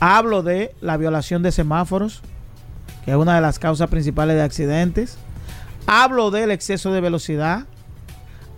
[0.00, 2.22] Hablo de la violación de semáforos,
[3.04, 5.18] que es una de las causas principales de accidentes.
[5.86, 7.64] Hablo del exceso de velocidad.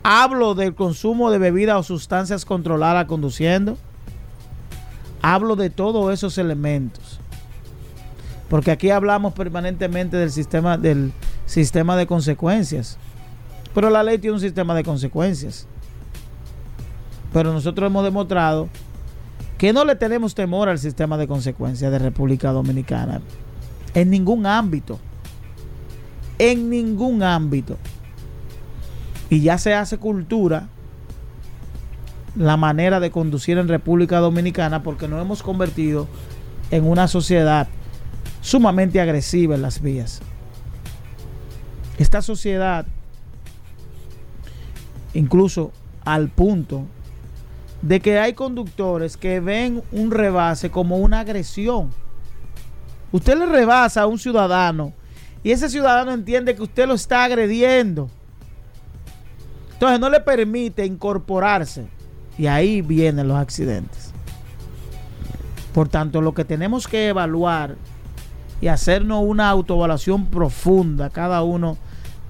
[0.03, 3.77] Hablo del consumo de bebidas o sustancias controladas conduciendo.
[5.21, 7.19] Hablo de todos esos elementos.
[8.49, 11.13] Porque aquí hablamos permanentemente del sistema, del
[11.45, 12.97] sistema de consecuencias.
[13.73, 15.67] Pero la ley tiene un sistema de consecuencias.
[17.31, 18.67] Pero nosotros hemos demostrado
[19.57, 23.21] que no le tenemos temor al sistema de consecuencias de República Dominicana.
[23.93, 24.99] En ningún ámbito.
[26.39, 27.77] En ningún ámbito.
[29.29, 30.67] Y ya se hace cultura
[32.35, 36.07] la manera de conducir en República Dominicana porque nos hemos convertido
[36.69, 37.67] en una sociedad
[38.41, 40.21] sumamente agresiva en las vías.
[41.97, 42.85] Esta sociedad,
[45.13, 45.71] incluso
[46.03, 46.85] al punto
[47.81, 51.89] de que hay conductores que ven un rebase como una agresión.
[53.11, 54.93] Usted le rebasa a un ciudadano
[55.43, 58.09] y ese ciudadano entiende que usted lo está agrediendo.
[59.73, 61.87] Entonces no le permite incorporarse
[62.41, 64.09] y ahí vienen los accidentes.
[65.75, 67.75] Por tanto, lo que tenemos que evaluar
[68.59, 71.77] y hacernos una autoevaluación profunda cada uno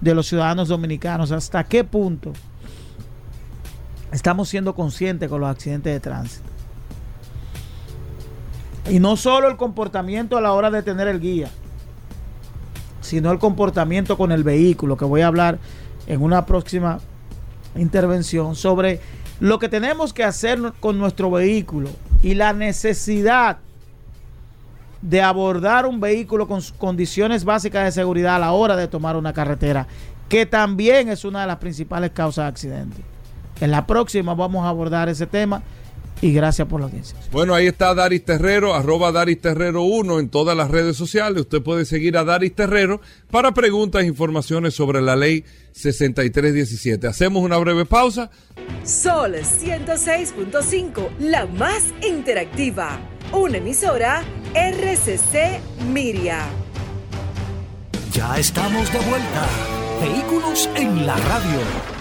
[0.01, 2.33] de los ciudadanos dominicanos, hasta qué punto
[4.11, 6.49] estamos siendo conscientes con los accidentes de tránsito.
[8.89, 11.49] Y no solo el comportamiento a la hora de tener el guía,
[12.99, 15.57] sino el comportamiento con el vehículo, que voy a hablar
[16.05, 16.99] en una próxima
[17.77, 18.99] intervención sobre
[19.41, 21.89] lo que tenemos que hacer con nuestro vehículo
[22.21, 23.57] y la necesidad
[25.01, 29.33] de abordar un vehículo con condiciones básicas de seguridad a la hora de tomar una
[29.33, 29.87] carretera,
[30.29, 32.99] que también es una de las principales causas de accidentes.
[33.59, 35.63] En la próxima vamos a abordar ese tema
[36.21, 37.17] y gracias por la audiencia.
[37.31, 41.41] Bueno, ahí está Daris Terrero, arroba Daris Terrero 1 en todas las redes sociales.
[41.41, 47.07] Usted puede seguir a Daris Terrero para preguntas e informaciones sobre la ley 6317.
[47.07, 48.29] Hacemos una breve pausa.
[48.83, 52.99] Sol 106.5, la más interactiva.
[53.33, 55.59] Una emisora RCC
[55.91, 56.45] Miria.
[58.13, 59.47] Ya estamos de vuelta.
[60.01, 62.00] Vehículos en la radio.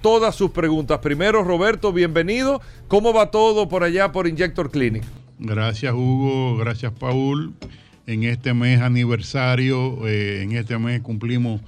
[0.00, 0.98] todas sus preguntas.
[0.98, 2.60] Primero, Roberto, bienvenido.
[2.88, 5.04] ¿Cómo va todo por allá por Injector Clinic?
[5.38, 6.56] Gracias, Hugo.
[6.56, 7.54] Gracias, Paul.
[8.06, 11.60] En este mes aniversario, eh, en este mes cumplimos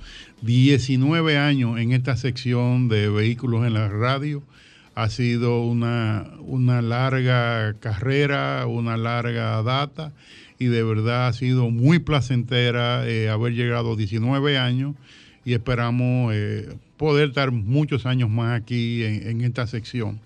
[0.42, 4.42] 19 años en esta sección de vehículos en la radio.
[4.94, 10.12] Ha sido una, una larga carrera, una larga data
[10.58, 14.94] y de verdad ha sido muy placentera eh, haber llegado a 19 años
[15.44, 20.20] y esperamos eh, poder estar muchos años más aquí en, esta sección.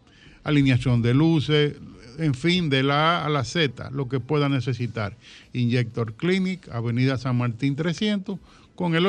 [0.44, 1.74] alineación de luces,
[2.18, 5.16] en fin, de la A a la Z, lo que pueda necesitar.
[5.52, 8.38] Injector Clinic, Avenida San Martín 300,
[8.74, 9.06] con el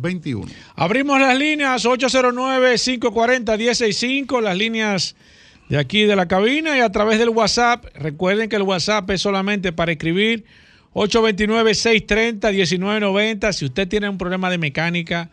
[0.00, 0.48] 829-342-5821.
[0.76, 5.16] Abrimos las líneas 809-540-165, las líneas
[5.68, 7.86] de aquí de la cabina y a través del WhatsApp.
[7.94, 10.44] Recuerden que el WhatsApp es solamente para escribir
[10.94, 13.52] 829-630-1990.
[13.52, 15.30] Si usted tiene un problema de mecánica,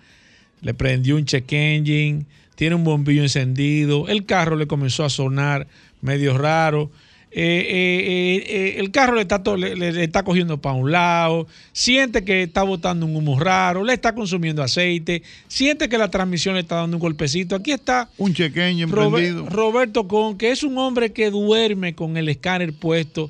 [0.62, 5.68] le prendió un check engine, tiene un bombillo encendido, el carro le comenzó a sonar
[6.02, 6.92] medio raro.
[7.32, 12.24] Eh, eh, eh, el carro le está, le, le está cogiendo para un lado, siente
[12.24, 16.62] que está botando un humo raro, le está consumiendo aceite, siente que la transmisión le
[16.62, 17.56] está dando un golpecito.
[17.56, 22.30] Aquí está un chequeño Robert, Roberto Con, que es un hombre que duerme con el
[22.30, 23.30] escáner puesto,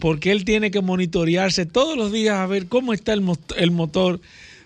[0.00, 3.22] porque él tiene que monitorearse todos los días a ver cómo está el,
[3.56, 4.20] el motor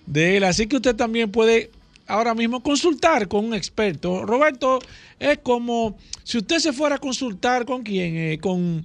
[0.07, 0.45] de él.
[0.45, 1.71] Así que usted también puede
[2.11, 4.27] ahora mismo consultar con un experto.
[4.27, 4.81] Roberto
[5.19, 8.85] es como si usted se fuera a consultar con quién, eh, con,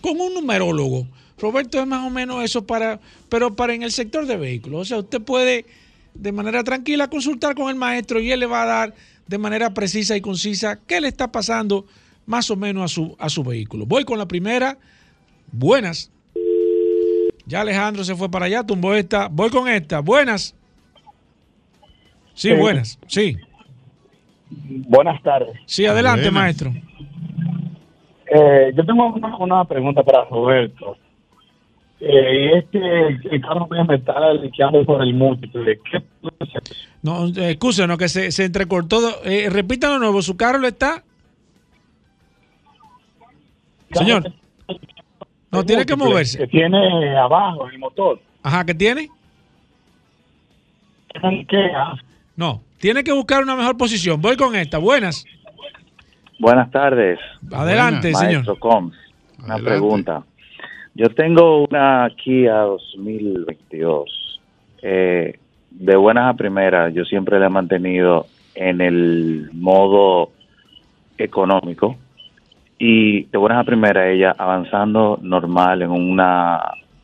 [0.00, 1.06] con un numerólogo.
[1.38, 4.82] Roberto es más o menos eso para, pero para en el sector de vehículos.
[4.82, 5.66] O sea, usted puede
[6.14, 8.94] de manera tranquila consultar con el maestro y él le va a dar
[9.26, 11.86] de manera precisa y concisa qué le está pasando
[12.26, 13.86] más o menos a su, a su vehículo.
[13.86, 14.78] Voy con la primera.
[15.52, 16.10] Buenas.
[17.46, 19.28] Ya Alejandro se fue para allá, tumbó esta.
[19.28, 20.00] Voy con esta.
[20.00, 20.54] Buenas.
[22.36, 22.98] Sí, buenas.
[23.06, 23.34] Sí.
[24.50, 25.56] Buenas tardes.
[25.64, 26.70] Sí, adelante, maestro.
[28.26, 30.98] Eh, yo tengo una, una, pregunta para Roberto.
[31.98, 35.80] Eh, este el carro me está liqueando por el múltiple.
[35.90, 36.02] ¿Qué
[37.02, 38.98] No, eh, excúsenos que se, se entrecortó.
[39.24, 41.02] Eh, repítalo de nuevo, ¿su carro le está?
[43.92, 44.30] Señor.
[45.50, 46.36] No, tiene que moverse.
[46.36, 48.20] Que tiene abajo el motor.
[48.42, 49.08] Ajá, ¿qué tiene?
[51.48, 51.70] ¿Qué?
[52.36, 54.20] No, tiene que buscar una mejor posición.
[54.20, 54.78] Voy con esta.
[54.78, 55.24] Buenas.
[56.38, 57.18] Buenas tardes.
[57.50, 58.20] Adelante, Buenas.
[58.20, 58.34] señor.
[58.34, 58.96] Maestro Combs,
[59.38, 59.70] una Adelante.
[59.70, 60.22] pregunta.
[60.94, 64.40] Yo tengo una Kia 2022.
[64.82, 65.38] Eh,
[65.70, 70.30] de buenas a primeras, yo siempre la he mantenido en el modo
[71.18, 71.96] económico.
[72.78, 76.60] Y de buenas a primeras, ella avanzando normal en una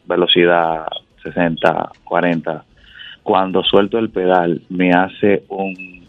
[0.07, 0.87] velocidad
[1.23, 2.65] 60, 40
[3.23, 6.07] cuando suelto el pedal me hace un,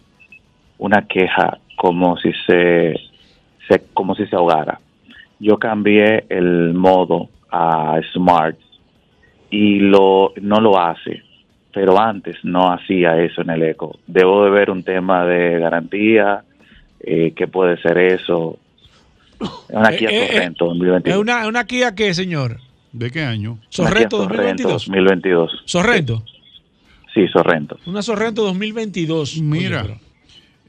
[0.78, 2.94] una queja como si se,
[3.68, 4.80] se, como si se ahogara.
[5.40, 8.58] Yo cambié el modo a Smart
[9.50, 11.22] y lo no lo hace.
[11.74, 14.00] pero antes no hacía eso en el eco.
[14.08, 16.44] Debo de ver un tema de garantía,
[17.00, 18.58] eh, ¿qué puede ser eso?
[19.42, 21.18] Es una Kia Eh, eh, Sorrento ¿Es 2022.
[21.20, 22.58] una, una Kia qué, señor?
[22.92, 23.58] ¿De qué año?
[23.70, 24.72] Sorrento Kia 2022.
[24.86, 25.62] 2022.
[25.66, 26.24] Sorrento.
[27.14, 27.78] Sí, Sorrento.
[27.86, 29.42] Una Sorrento 2022.
[29.42, 29.86] Mira,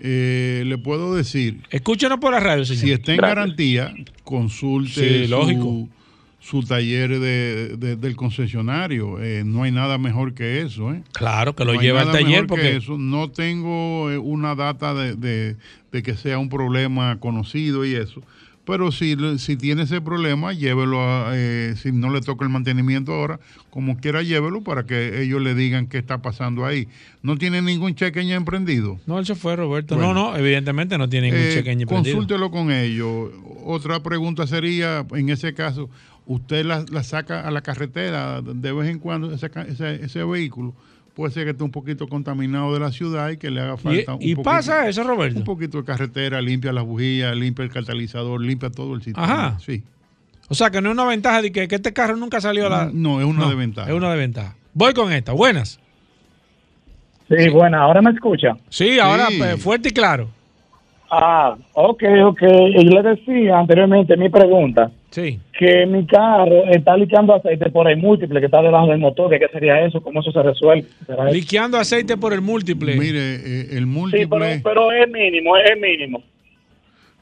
[0.01, 2.83] eh, le puedo decir, Escúchenos por la radio, señor.
[2.83, 3.37] si está en Gracias.
[3.37, 4.91] garantía, consulte
[5.21, 5.89] Sí, su, lógico.
[6.41, 9.23] su taller de, de- del concesionario.
[9.23, 10.93] Eh, no hay nada mejor que eso.
[10.93, 11.03] ¿eh?
[11.13, 12.99] Claro, que lo No lleva al taller mejor que porque eso.
[12.99, 15.57] No tengo eh, una data de, de-
[15.93, 18.21] de que sea un problema conocido y eso.
[18.67, 23.13] Pero si, si tiene ese problema, llévelo a, eh, si no le toca el mantenimiento
[23.13, 23.39] ahora,
[23.69, 26.89] como quiera llévelo para que ellos le digan qué está pasando ahí.
[27.23, 28.99] No tiene ningún cheque ya emprendido.
[29.07, 29.97] No, él se fue, Roberto.
[29.97, 30.15] Bueno.
[30.15, 32.17] No, no, evidentemente no tiene ningún Eh, cheque ni prendido.
[32.17, 33.31] consúltelo con ellos.
[33.65, 35.91] Otra pregunta sería, en ese caso,
[36.27, 39.51] usted la, la saca a la carretera de vez en cuando, ese,
[40.03, 40.75] ese vehículo.
[41.15, 44.15] Puede ser que esté un poquito contaminado de la ciudad y que le haga falta
[44.15, 45.39] un y poquito, pasa eso, Roberto?
[45.39, 49.25] Un poquito de carretera, limpia las bujías, limpia el catalizador, limpia todo el sistema.
[49.25, 49.59] Ajá.
[49.61, 49.83] Sí.
[50.49, 52.71] O sea, que no es una ventaja de que, que este carro nunca salió a
[52.71, 52.91] la...
[52.93, 53.89] No, es una desventaja.
[53.89, 54.57] Es una desventaja.
[54.75, 55.33] Voy con esta.
[55.33, 55.79] Buenas.
[57.29, 58.57] Sí, buena, ahora me escucha.
[58.69, 59.39] Sí, ahora Sí.
[59.39, 60.29] pues, fuerte y claro.
[61.11, 62.43] Ah, ok, ok.
[62.43, 65.39] Y yo le decía anteriormente mi pregunta, Sí.
[65.57, 69.39] que mi carro está liqueando aceite por el múltiple que está debajo del motor, que
[69.39, 70.89] qué sería eso, cómo eso se resuelve.
[71.31, 72.97] Liqueando aceite por el múltiple.
[72.97, 76.21] Mire, eh, el Sí, múltiple, pero, pero es mínimo, es mínimo.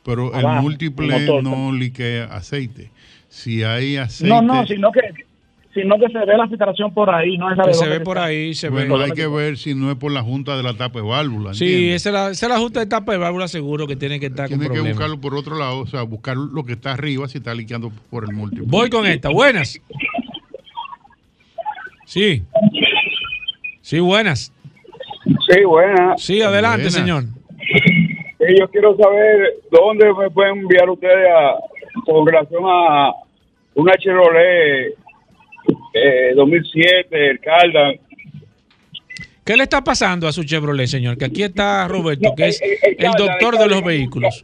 [0.02, 1.42] pero el abajo, múltiple el motor.
[1.44, 2.90] no liquea aceite.
[3.28, 5.00] Si hay aceite, No, no, sino que,
[5.74, 8.00] sino que se ve la filtración por ahí, no es la que de se ve
[8.00, 8.26] por está.
[8.28, 9.04] ahí, se bueno, ve.
[9.04, 11.54] hay que ver si no es por la junta de la tapa de válvula.
[11.54, 14.20] Sí, esa es la, esa es la justa de tapa de válvula seguro que tiene
[14.20, 14.92] que estar con Tiene que problemas.
[14.96, 18.24] buscarlo por otro lado, o sea, buscar lo que está arriba si está liqueando por
[18.24, 18.66] el múltiple.
[18.68, 19.30] Voy con esta.
[19.30, 19.80] Buenas.
[22.04, 22.42] Sí.
[23.80, 24.52] Sí, buenas.
[25.48, 26.14] Sí, buena.
[26.18, 26.94] Sí, adelante, Buenas.
[26.94, 27.24] señor.
[27.58, 31.54] Sí, yo quiero saber dónde me pueden enviar ustedes a,
[32.04, 33.12] con relación a
[33.74, 34.94] una Chevrolet
[35.94, 37.94] eh, 2007, el Cardan.
[39.44, 41.18] ¿Qué le está pasando a su Chevrolet, señor?
[41.18, 44.42] Que aquí está Roberto, que es el- el- el doctor de los vehículos.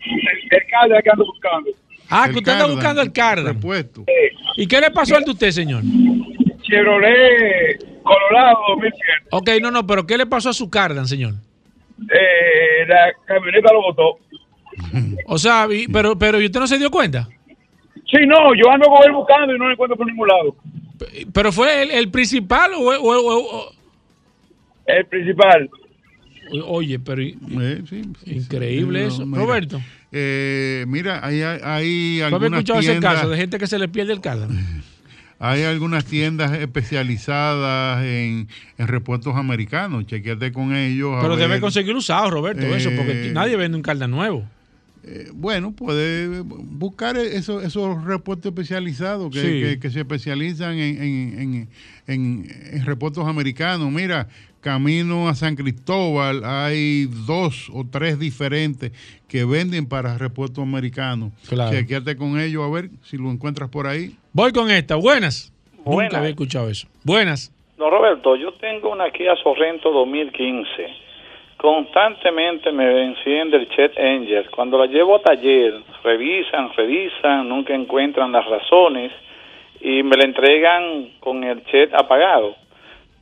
[0.51, 1.71] El, Cardan que ando buscando.
[2.11, 3.61] Ah, que usted anda Cardan, buscando el Cardan.
[4.57, 5.83] ¿Y qué le pasó al de usted, señor?
[6.63, 9.05] Chevrolet Colorado 2007.
[9.31, 11.35] Ok, no, no, pero ¿qué le pasó a su Cardan, señor?
[12.01, 14.19] Eh, la camioneta lo botó.
[15.27, 17.29] O sea, y- pero, pero ¿y usted no se dio cuenta?
[18.11, 20.57] Sí, no, yo ando con él buscando y no lo encuentro por ningún lado.
[21.33, 23.73] ¿Pero fue el, el principal o, o- o- o-
[24.87, 25.69] El principal.
[26.67, 27.21] Oye, pero...
[27.23, 29.27] Eh, sí, sí, Increíble sí, eso.
[29.27, 29.39] mira.
[29.43, 29.81] Roberto.
[30.11, 33.79] Eh, mira, hay, hay, hay ¿Tú habías algunas escuchado ese caso de gente que se
[33.79, 34.49] le pierde el Cardan?
[35.39, 38.49] hay algunas tiendas especializadas en,
[38.79, 40.07] en repuestos americanos.
[40.07, 41.19] Chequeate con ellos.
[41.19, 44.49] a Pero debe conseguir usado, Roberto, eso, porque Eh, nadie vende un Cardan nuevo.
[45.05, 49.47] Eh, bueno, puede buscar esos, esos repuestos especializados que, Sí.
[49.63, 51.69] que- que se especializan en, en- en-
[52.07, 53.91] en- en repuestos americanos.
[53.91, 54.29] Mira,
[54.61, 58.93] camino a San Cristóbal hay dos o tres diferentes
[59.29, 61.33] que venden para repuestos americanos.
[61.49, 61.71] Claro.
[61.71, 64.15] Chequeate con ellos a ver si lo encuentras por ahí.
[64.33, 64.97] Voy con esta.
[64.97, 65.53] Buenas.
[65.79, 66.15] Nunca Buenas.
[66.15, 66.89] había escuchado eso.
[67.05, 67.53] Buenas.
[67.79, 70.67] Don Roberto, yo tengo una Kia Sorrento 2015.
[71.59, 74.45] Constantemente me enciende el Chet Engine.
[74.45, 79.13] Cuando la llevo a taller, revisan, revisan, nunca encuentran las razones
[79.81, 82.55] y me la entregan con el Chet apagado.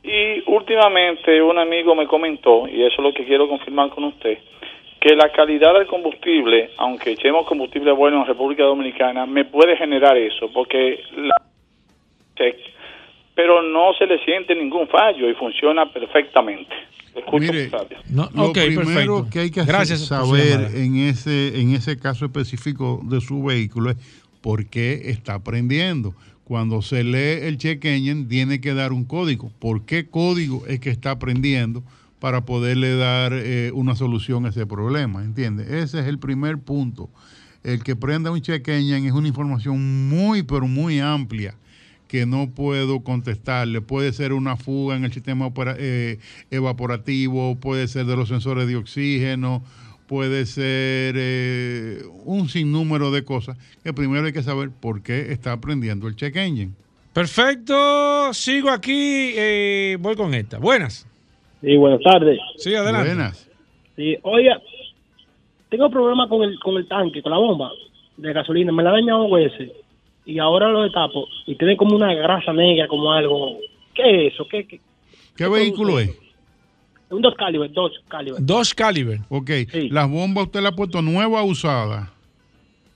[0.03, 4.37] Y últimamente un amigo me comentó, y eso es lo que quiero confirmar con usted,
[4.99, 10.15] que la calidad del combustible, aunque echemos combustible bueno en República Dominicana, me puede generar
[10.15, 11.35] eso, porque la
[13.33, 16.75] pero no se le siente ningún fallo y funciona perfectamente.
[17.17, 17.71] Escucho Mire.
[18.09, 19.27] No, Lo primero perfecto.
[19.29, 23.91] que hay que hacer- Gracias saber en ese, en ese caso específico de su vehículo
[23.91, 23.97] es
[24.41, 26.13] por qué está prendiendo.
[26.43, 29.51] Cuando se lee el check engine, tiene que dar un código.
[29.59, 31.83] ¿Por qué código es que está prendiendo
[32.19, 35.23] para poderle dar eh, una solución a ese problema?
[35.23, 35.69] ¿Entiendes?
[35.69, 37.09] Ese es el primer punto.
[37.63, 41.55] El que prenda un check engine es una información muy, pero muy amplia
[42.07, 43.81] que no puedo contestarle.
[43.81, 46.19] Puede ser una fuga en el sistema eh,
[46.51, 49.63] evaporativo, puede ser de los sensores de oxígeno,
[50.07, 55.59] puede ser eh, un sinnúmero de cosas que primero hay que saber por qué está
[55.59, 56.71] prendiendo el check engine.
[57.13, 58.33] Perfecto.
[58.33, 59.33] Sigo aquí.
[59.35, 60.59] eh, voy con esta.
[60.59, 61.07] Buenas.
[61.61, 62.39] Sí, buenas tardes.
[62.57, 63.07] Sí, adelante.
[63.09, 63.49] Buenas.
[63.95, 64.61] Sí, oiga,
[65.69, 67.71] tengo problemas con el, con el tanque, con la bomba
[68.17, 68.71] de gasolina.
[68.71, 69.71] Me la ha dañado dos veces
[70.27, 73.57] y ahora lo destapo y tiene como una grasa negra, como algo.
[73.95, 74.45] ¿Qué es eso?
[74.47, 74.79] ¿Qué, qué?
[75.35, 76.11] ¿Qué vehículo es?
[77.09, 78.39] Un dos caliber, dos caliber.
[78.43, 79.21] Dos caliber.
[79.29, 79.49] Ok.
[79.89, 82.11] ¿Las bombas usted las ha puesto nueva o usada?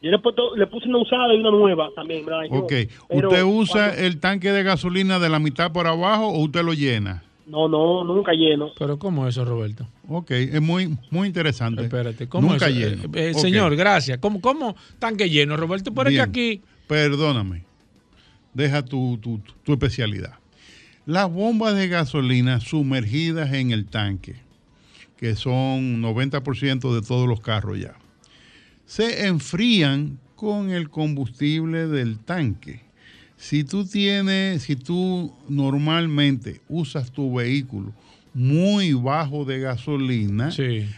[0.02, 2.42] Yo le, puesto- le puse una usada y una nueva también, ¿verdad?
[2.52, 2.74] Yo- Ok.
[3.08, 6.64] pero ¿Usted usa cuando- el tanque de gasolina de la mitad por abajo o usted
[6.64, 7.24] lo llena?
[7.48, 8.72] No, no, nunca lleno.
[8.80, 9.86] Pero ¿cómo eso, Roberto?
[10.10, 11.84] Ok, es muy, muy interesante.
[11.84, 12.80] Espérate, ¿cómo Nunca eso?
[12.80, 13.04] lleno.
[13.14, 13.34] Eh, eh.
[13.36, 14.18] Señor, gracias.
[14.20, 15.94] ¿Cómo, cómo tanque lleno, Roberto?
[15.94, 16.62] Pero es que aquí...
[16.92, 17.64] Perdóname.
[18.54, 20.34] Deja tu, tu, tu especialidad.
[21.06, 24.36] Las bombas de gasolina sumergidas en el tanque,
[25.16, 27.96] que son 90% de todos los carros ya,
[28.86, 32.82] se enfrían con el combustible del tanque.
[33.38, 37.94] Si tú tienes, si tú normalmente usas tu vehículo
[38.34, 40.50] muy bajo de gasolina,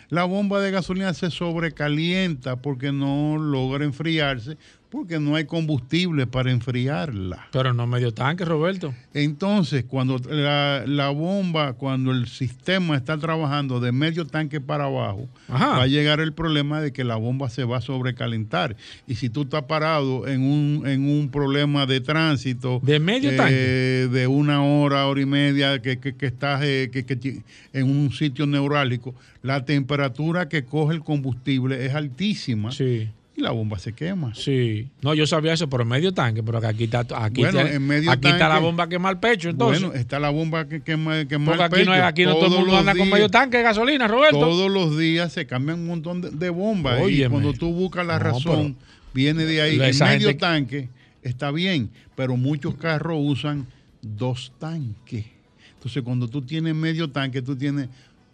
[0.10, 4.58] la bomba de gasolina se sobrecalienta porque no logra enfriarse,
[4.94, 7.48] porque no hay combustible para enfriarla.
[7.52, 8.94] Pero no medio tanque, Roberto.
[9.16, 15.28] Entonces, cuando la, la bomba, cuando el sistema está trabajando de medio tanque para abajo,
[15.48, 15.70] Ajá.
[15.78, 18.76] va a llegar el problema de que la bomba se va a sobrecalentar.
[19.08, 23.36] Y si tú estás parado en un, en un problema de tránsito, de medio eh,
[23.36, 23.56] tanque.
[24.16, 27.41] de una hora, hora y media, que, que- que estás eh, que-
[27.74, 32.70] en un sitio neurálgico, la temperatura que coge el combustible es altísima.
[33.36, 34.36] Y la bomba se quema.
[34.36, 34.90] Sí.
[35.02, 37.88] No, yo sabía eso, pero medio tanque, pero que aquí está, aquí Bueno, está, en
[37.88, 39.82] medio aquí está la bomba que mal pecho, entonces.
[39.82, 42.06] Bueno, está la bomba que quema, quema Porque el aquí no, pecho.
[42.06, 44.40] aquí no todo el mundo anda con medio tanque de gasolina, Roberto.
[44.40, 47.02] Todos los días se cambian un montón de, de bombas.
[47.10, 48.76] Y cuando tú buscas la No, razón,
[49.16, 49.76] viene de ahí.
[49.76, 50.90] El esa medio tanque
[51.24, 53.66] está bien, pero muchos carros usan
[54.04, 55.26] dos tanques.
[55.74, 57.90] Entonces, cuando tú tienes medio tanque, tú tienes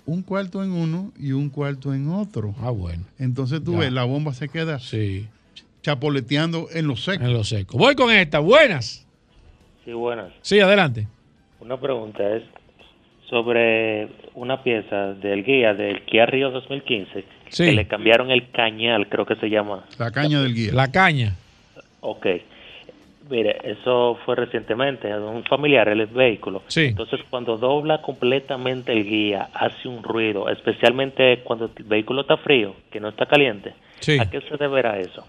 [0.10, 2.55] un cuarto en uno y un cuarto en otro.
[2.62, 3.03] Ah, bueno.
[3.20, 3.80] Entonces tú Ya.
[3.80, 4.80] ves, la bomba se queda
[5.82, 7.24] chapoleteando en lo seco.
[7.24, 7.78] En lo seco.
[7.78, 8.39] Voy con esta.
[8.39, 9.05] Buenas.
[9.86, 10.32] Sí, buenas.
[10.41, 11.07] Sí, adelante.
[11.60, 12.43] Una pregunta es
[13.30, 17.66] sobre una pieza del guía del Kia Rio 2015 Sí.
[17.66, 19.86] que le cambiaron el cañal, creo que se llama.
[19.97, 20.74] La caña del guía.
[20.74, 21.36] La caña.
[22.01, 22.26] Ok.
[23.30, 26.63] Mire, eso fue recientemente, a un familiar, el vehículo.
[26.67, 26.86] Sí.
[26.86, 32.75] Entonces, cuando dobla completamente el guía, hace un ruido, especialmente cuando el vehículo está frío,
[32.91, 33.73] que no está caliente.
[33.99, 34.17] Sí.
[34.19, 35.25] ¿A qué se deberá eso?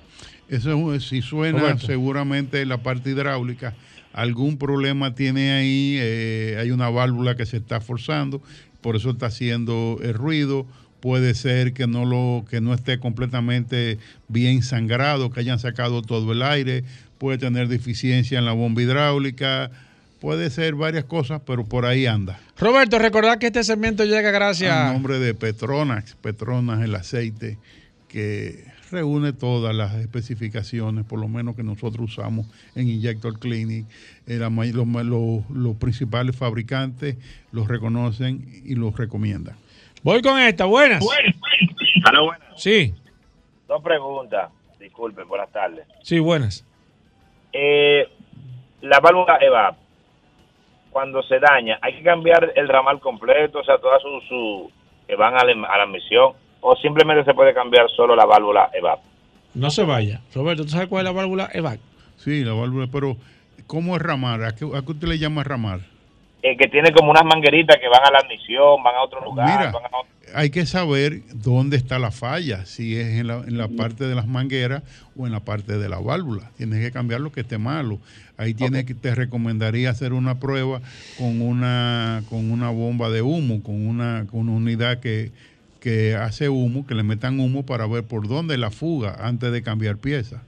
[0.48, 1.86] Eso es- si suena Roberto.
[1.86, 3.74] seguramente la parte hidráulica,
[4.14, 8.40] algún problema tiene ahí, eh, hay una válvula que se está forzando,
[8.80, 10.64] por eso está haciendo el ruido.
[11.00, 13.98] Puede ser que no lo que no esté completamente
[14.28, 16.84] bien sangrado, que hayan sacado todo el aire,
[17.20, 19.70] puede tener deficiencia en la bomba hidráulica,
[20.22, 22.40] puede ser varias cosas, pero por ahí anda.
[22.58, 27.58] Roberto, recordad que este segmento llega gracias A nombre de Petronax, Petronas el aceite
[28.08, 33.84] que reúne todas las especificaciones, por lo menos que nosotros usamos en Injector Clinic.
[34.26, 37.16] Eh, la los, los- los principales fabricantes
[37.52, 39.56] los reconocen y los recomiendan.
[40.02, 40.64] Voy con esta.
[40.64, 41.04] Buenas.
[41.04, 41.36] Buenas.
[42.56, 42.94] Sí,
[43.68, 44.50] Dos preguntas.
[44.80, 45.86] Disculpe, buenas tardes.
[46.02, 46.64] sí, buenas.
[47.52, 48.08] Eh,
[48.82, 49.76] la válvula EVAP,
[50.90, 54.70] cuando se daña, hay que cambiar el ramal completo, o sea, todas sus su,
[55.06, 58.70] que van a la, a la misión, o simplemente se puede cambiar solo la válvula
[58.72, 59.00] EVAP.
[59.54, 60.20] No se vaya.
[60.34, 61.80] Roberto, ¿tú sabes cuál es la válvula EVAC?
[62.16, 63.16] Sí, la válvula, pero
[63.66, 64.44] ¿cómo es ramar?
[64.44, 65.80] ¿A qué, a qué usted le llama ramar?
[66.42, 69.46] Eh, que tiene como unas mangueritas que van a la admisión, van a otro lugar.
[69.46, 73.38] Mira, van a otro- hay que saber dónde está la falla, si es en la,
[73.46, 74.82] en la parte de las mangueras
[75.16, 76.50] o en la parte de la válvula.
[76.56, 77.98] Tienes que cambiar lo que esté malo.
[78.38, 80.80] Ahí tienes que, te recomendaría hacer una prueba
[81.18, 85.32] con una, con una bomba de humo, con una, con una unidad que,
[85.80, 89.62] que hace humo, que le metan humo para ver por dónde la fuga antes de
[89.62, 90.42] cambiar pieza.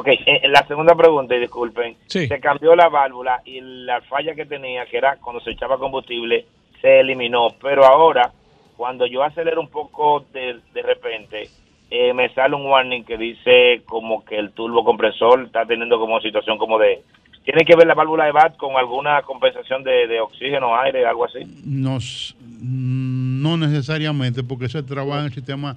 [0.00, 2.26] Ok, eh, la segunda pregunta, y disculpen, Sí.
[2.26, 6.46] se cambió la válvula y la falla que tenía, que era cuando se echaba combustible,
[6.80, 8.32] se eliminó, pero ahora,
[8.78, 11.50] cuando yo acelero un poco de, de repente,
[11.90, 16.18] eh, me sale un warning que dice como que el turbo compresor está teniendo como
[16.20, 17.02] situación como de...
[17.44, 21.24] ¿Tiene que ver la válvula de BAT con alguna compensación de, de oxígeno, aire, algo
[21.26, 21.40] así?
[21.64, 25.76] No, s- no necesariamente, porque se trabaja en el sistema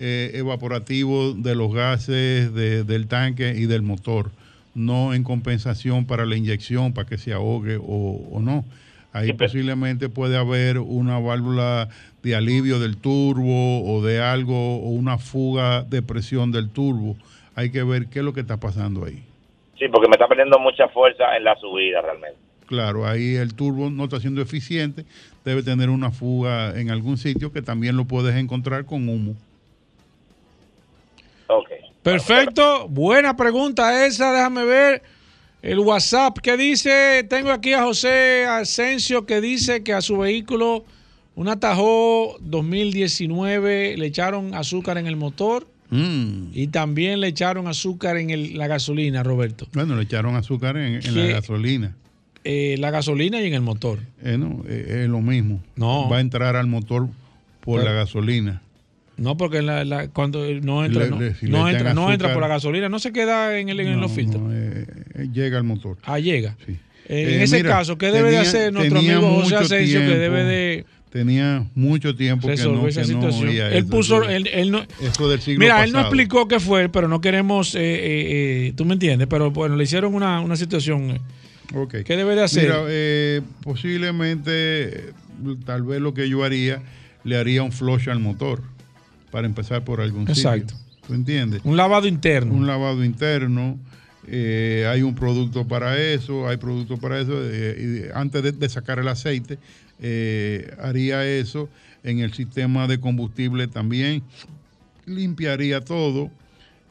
[0.00, 4.30] eh, evaporativo de los gases de- del tanque y del motor,
[4.74, 8.64] no en compensación para la inyección, para que se ahogue o, o no.
[9.12, 11.88] Ahí posiblemente puede haber una válvula
[12.22, 17.16] de alivio del turbo o de algo, o una fuga de presión del turbo.
[17.56, 19.22] Hay que ver qué es lo que está pasando ahí.
[19.78, 22.38] Sí, porque me está perdiendo mucha fuerza en la subida realmente.
[22.66, 25.04] Claro, ahí el turbo no está siendo eficiente,
[25.44, 29.34] debe tener una fuga en algún sitio que también lo puedes encontrar con humo.
[32.02, 32.88] Perfecto.
[32.88, 34.32] Buena pregunta esa.
[34.32, 35.02] Déjame ver.
[35.62, 40.86] El WhatsApp que dice, tengo aquí a José Asensio que dice que a su vehículo,
[41.34, 46.52] un Atajó 2019, le echaron azúcar en el motor Mm.
[46.54, 49.66] y también le echaron azúcar en el- la gasolina, Roberto.
[49.74, 51.94] Bueno, le echaron azúcar en, en la gasolina.
[52.44, 53.98] Eh, la gasolina y en el motor.
[54.22, 55.60] Eh, no, eh, es lo mismo.
[55.76, 56.08] No.
[56.08, 57.08] Va a entrar al motor
[57.60, 58.62] por Pero- la gasolina.
[59.20, 61.94] No, porque la- la- cuando no entra, Le- no, le- si no le echan entra,
[61.94, 64.42] no entra por la gasolina, no se queda en, el, en No, los filtros.
[64.50, 65.98] eh, eh, llega al motor.
[66.04, 66.56] Ah, llega.
[66.66, 66.72] Sí.
[67.06, 70.44] Eh, en ese mira, caso, ¿qué debe de hacer nuestro amigo José Asensio que debe
[70.44, 73.48] de Tenía mucho tiempo que no, esa que situación?
[73.48, 77.08] él puso, él, él no, eso del siglo mira, él no explicó qué fue, pero
[77.08, 81.10] no queremos, eh, eh, eh, tú me entiendes, pero bueno, le hicieron una, una situación.
[81.10, 81.20] eh,
[81.74, 81.96] Ok.
[82.04, 82.62] ¿Qué debe de hacer?
[82.64, 85.10] Mira, eh, posiblemente,
[85.66, 86.80] tal vez lo que yo haría,
[87.24, 88.62] le haría un flush al motor
[89.30, 90.74] para empezar por algún Exacto.
[90.74, 90.86] sitio.
[91.06, 91.60] ¿Tú entiendes?
[91.64, 92.52] Un lavado interno.
[92.54, 93.78] Un lavado interno.
[94.26, 97.32] eh, hay un producto para eso, hay producto para eso.
[97.36, 99.58] eh, y antes de, de sacar el aceite,
[100.00, 101.68] eh, haría eso.
[102.02, 104.22] En el sistema de combustible también
[105.06, 106.30] limpiaría todo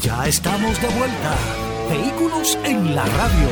[0.00, 1.63] Ya estamos de vuelta.
[1.88, 3.48] Vehículos en la radio.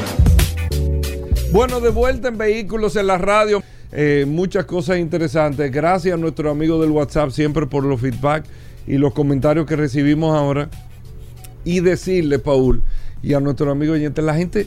[1.52, 3.62] Bueno, de vuelta en Vehículos en la Radio.
[3.92, 5.70] Eh, muchas cosas interesantes.
[5.70, 8.44] Gracias a nuestro amigo del WhatsApp siempre por los feedback
[8.86, 10.70] y los comentarios que recibimos ahora.
[11.64, 12.82] Y decirle, Paul,
[13.22, 14.66] y a nuestro amigo oyente, la gente,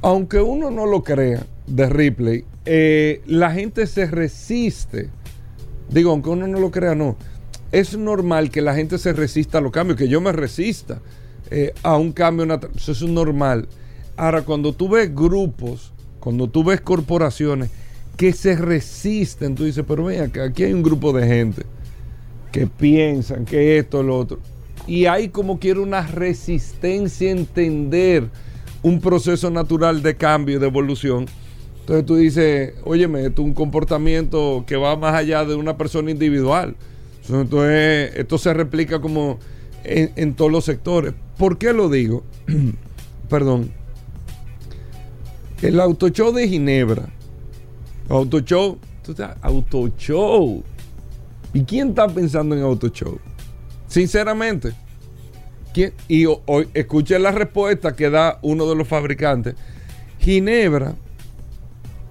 [0.00, 5.10] aunque uno no lo crea, de Ripley, eh, la gente se resiste.
[5.90, 7.16] Digo, aunque uno no lo crea, no.
[7.72, 11.00] Es normal que la gente se resista a los cambios, que yo me resista
[11.50, 12.76] eh, a un cambio natural.
[12.76, 13.68] Eso es normal.
[14.16, 17.70] Ahora, cuando tú ves grupos, cuando tú ves corporaciones
[18.16, 21.62] que se resisten, tú dices, pero ven acá, aquí hay un grupo de gente
[22.50, 24.40] que piensan que esto, lo otro.
[24.86, 28.28] Y hay como quiera una resistencia a entender
[28.82, 31.26] un proceso natural de cambio, de evolución.
[31.80, 36.10] Entonces tú dices, óyeme, esto es un comportamiento que va más allá de una persona
[36.10, 36.76] individual.
[37.28, 39.38] Entonces, esto se replica como
[39.84, 41.14] en todos los sectores.
[41.38, 42.24] ¿Por qué lo digo?
[43.30, 43.70] Perdón.
[45.62, 47.08] El auto show de Ginebra.
[48.08, 48.78] Auto show.
[49.42, 50.62] Auto show.
[51.54, 53.18] ¿Y quién está pensando en auto show?
[53.86, 54.72] Sinceramente.
[55.72, 55.92] ¿quién?
[56.08, 59.54] Y ho- hoy escuché la respuesta que da uno de los fabricantes.
[60.20, 60.94] Ginebra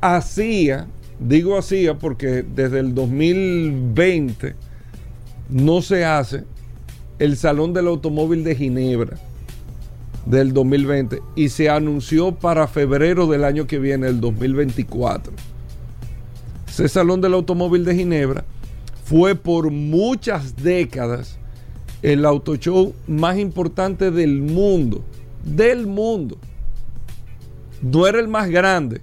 [0.01, 0.87] hacía,
[1.19, 4.55] digo hacía porque desde el 2020
[5.49, 6.43] no se hace
[7.19, 9.17] el Salón del Automóvil de Ginebra
[10.25, 15.33] del 2020 y se anunció para febrero del año que viene, el 2024.
[16.67, 18.45] Ese Salón del Automóvil de Ginebra
[19.05, 21.39] fue por muchas décadas
[22.01, 25.03] el auto show más importante del mundo,
[25.43, 26.37] del mundo.
[27.81, 29.01] No era el más grande,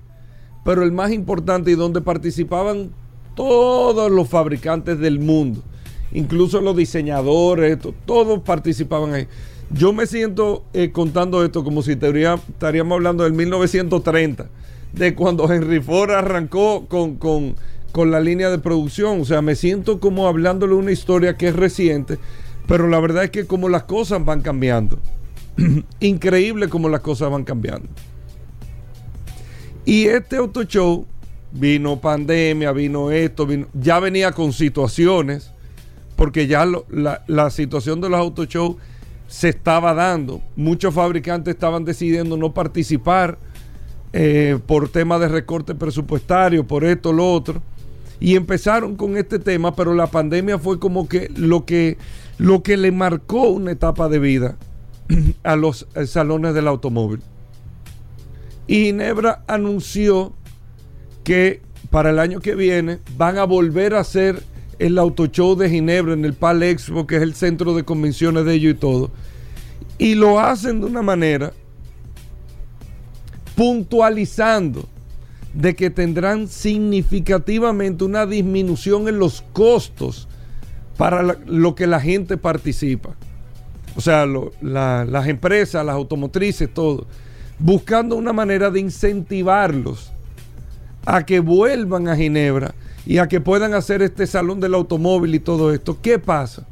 [0.65, 2.91] pero el más importante y donde participaban
[3.35, 5.63] todos los fabricantes del mundo,
[6.13, 9.27] incluso los diseñadores, to- todos participaban ahí.
[9.71, 14.49] Yo me siento eh, contando esto como si estaríamos hablando del 1930,
[14.93, 17.57] de cuando Henry Ford arrancó con, con-
[17.93, 19.21] con la línea de producción.
[19.21, 22.19] O sea, me siento como hablándole una historia que es reciente,
[22.67, 24.99] pero la verdad es que como las cosas van cambiando,
[26.01, 27.89] increíble como las cosas van cambiando.
[29.85, 31.07] Y este auto show
[31.53, 35.53] vino pandemia, vino esto, ya venía con situaciones,
[36.17, 38.77] porque ya la, situación de los auto show
[39.27, 40.41] se estaba dando.
[40.57, 43.39] Muchos fabricantes estaban decidiendo no participar
[44.13, 47.63] eh, por tema de recorte presupuestario, por esto, lo otro.
[48.21, 51.99] Y empezaron con este tema, pero la pandemia fue como que lo que,
[52.39, 54.57] lo que le marcó una etapa de vida
[55.43, 57.21] a los eh, salones del automóvil.
[58.67, 60.33] Y Ginebra anunció
[61.23, 61.61] que
[61.91, 64.43] para el año que viene van a volver a hacer
[64.79, 68.45] el auto show de Ginebra en el Pal Expo, que es el centro de convenciones
[68.45, 69.11] de ellos y todo.
[69.99, 71.53] Y lo hacen de una manera
[73.57, 74.89] puntualizando
[75.53, 80.27] de que tendrán significativamente una disminución en los costos
[80.97, 83.15] para lo que la gente participa.
[83.97, 87.07] O sea, lo- la- las empresas, las automotrices, todo,
[87.61, 90.11] buscando una manera de incentivarlos
[91.07, 92.75] a que vuelvan a Ginebra
[93.07, 95.99] y a que puedan hacer este salón del automóvil y todo esto.
[96.01, 96.67] ¿Qué pasa?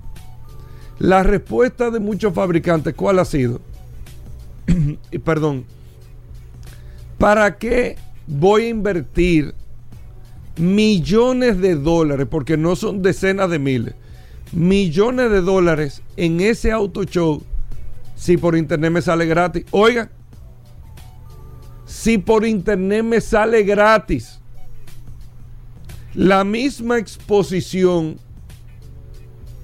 [0.99, 3.61] La respuesta de muchos fabricantes, ¿cuál ha sido?
[5.25, 5.65] perdón,
[7.19, 9.55] ¿para qué voy a invertir
[10.57, 13.95] millones de dólares, porque no son decenas de miles,
[14.53, 17.43] millones de dólares en ese auto show
[18.15, 19.65] si por internet me sale gratis?
[19.71, 20.11] Oiga,
[21.85, 24.42] si por internet me sale gratis
[26.15, 28.19] la misma exposición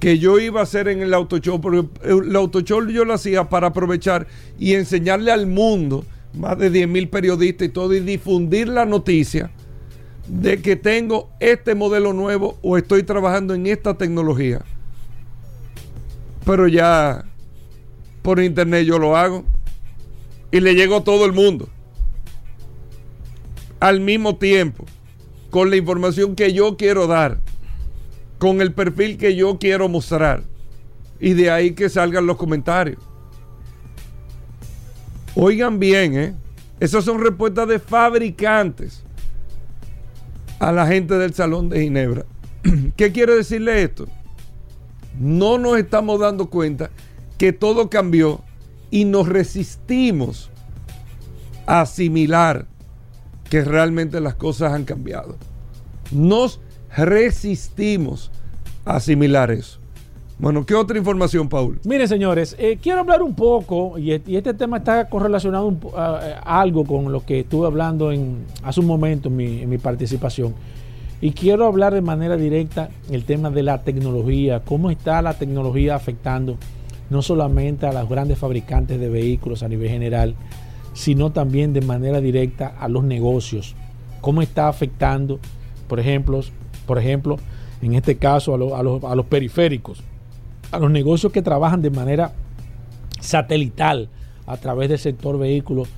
[0.00, 3.14] que yo iba a hacer en el auto show, porque el auto show yo lo
[3.14, 4.26] hacía para aprovechar
[4.58, 9.50] y enseñarle al mundo, más de 10 mil periodistas y todo, y difundir la noticia
[10.28, 14.62] de que tengo este modelo nuevo o estoy trabajando en esta tecnología.
[16.44, 17.24] Pero ya
[18.22, 19.44] por internet yo lo hago
[20.50, 21.68] y le llego a todo el mundo
[23.80, 24.84] al mismo tiempo
[25.50, 27.38] con la información que yo quiero dar,
[28.38, 30.42] con el perfil que yo quiero mostrar.
[31.20, 33.02] Y de ahí que salgan los comentarios.
[35.34, 36.34] Oigan bien, ¿eh?
[36.80, 39.02] Esas son respuestas de fabricantes
[40.60, 42.24] a la gente del Salón de Ginebra.
[42.96, 44.06] ¿Qué quiere decirle esto?
[45.18, 46.90] No nos estamos dando cuenta
[47.36, 48.42] que todo cambió
[48.90, 50.50] y nos resistimos
[51.66, 52.66] a asimilar
[53.50, 55.36] que realmente las cosas han cambiado.
[56.10, 56.60] Nos
[56.96, 58.30] resistimos
[58.84, 59.78] a asimilar eso.
[60.38, 61.80] Bueno, ¿qué otra información, Paul?
[61.84, 65.76] Miren, señores, eh, quiero hablar un poco, y, e- este tema está correlacionado
[66.44, 70.54] algo con lo que estuve hablando en, hace un momento en mi, en mi participación.
[71.20, 75.96] Y quiero hablar de manera directa el tema de la tecnología, cómo está la tecnología
[75.96, 76.56] afectando
[77.10, 80.36] no solamente a los grandes fabricantes de vehículos a nivel general,
[80.98, 83.76] sino también de manera directa a los negocios.
[84.20, 85.38] Cómo está afectando,
[85.86, 86.40] por ejemplo,
[86.86, 87.36] por ejemplo
[87.82, 90.02] en este caso, a, a los- a los periféricos
[90.72, 92.32] a los negocios que trabajan de manera
[93.20, 94.08] satelital
[94.46, 95.88] a través del sector vehículos.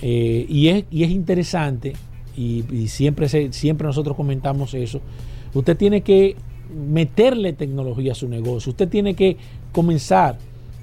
[0.00, 1.92] Eh, y, es, y es interesante,
[2.36, 5.00] y, y siempre, se- siempre nosotros comentamos eso,
[5.54, 6.36] usted tiene que
[6.74, 9.36] meterle tecnología a su negocio, usted tiene que
[9.72, 10.38] comenzar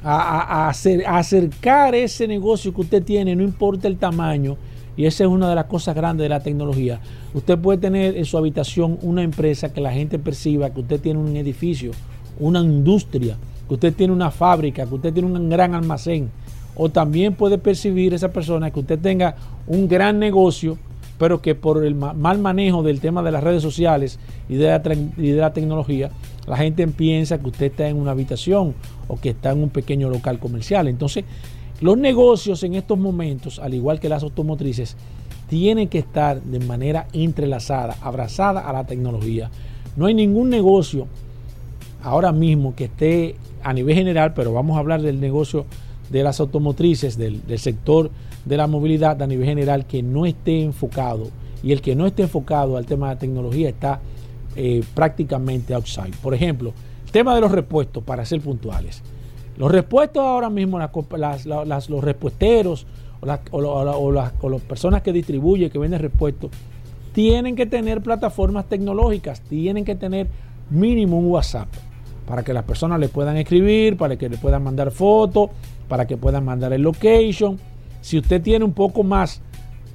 [0.08, 4.56] a, acercar ese negocio que usted tiene, no importa el tamaño,
[4.96, 7.02] y esa es una de las cosas grandes de la tecnología.
[7.34, 11.20] Usted puede tener en su habitación una empresa que la gente perciba que usted tiene
[11.20, 11.92] un edificio,
[12.40, 13.36] una industria,
[13.68, 16.30] que usted tiene una fábrica, que usted tiene un gran almacén.
[16.76, 19.36] O también puede percibir esa persona que usted tenga
[19.66, 20.78] un gran negocio,
[21.18, 25.36] pero que por el ma- mal manejo del tema de las redes sociales y de
[25.38, 26.12] la tecnología,
[26.48, 28.76] la gente piensa que usted está en una habitación
[29.08, 30.88] o que está en un pequeño local comercial.
[30.88, 31.26] Entonces,
[31.82, 34.96] los negocios en estos momentos, al igual que las automotrices,
[35.48, 39.50] tienen que estar de manera entrelazada, abrazada a la tecnología.
[39.96, 41.08] No hay ningún negocio
[42.02, 45.66] ahora mismo que esté a nivel general, pero vamos a hablar del negocio
[46.10, 48.12] de las automotrices, del, del sector
[48.46, 51.30] de la movilidad a nivel general, que no esté enfocado.
[51.64, 54.00] Y el que no esté enfocado al tema de la tecnología está
[54.56, 56.14] eh, prácticamente outside.
[56.22, 56.74] Por ejemplo,
[57.06, 59.02] el tema de los repuestos, para ser puntuales.
[59.58, 61.46] Los repuestos ahora mismo, las,
[61.90, 62.86] los repuesteros
[63.22, 66.52] o, las- o o o las personas que distribuyen, que venden repuestos,
[67.14, 70.28] tienen que tener plataformas tecnológicas, tienen que tener
[70.70, 71.70] mínimo un WhatsApp
[72.28, 75.52] para que las personas le puedan escribir, para que le puedan mandar fotos,
[75.88, 77.58] para que puedan mandar el location.
[78.02, 79.42] Si usted tiene un poco más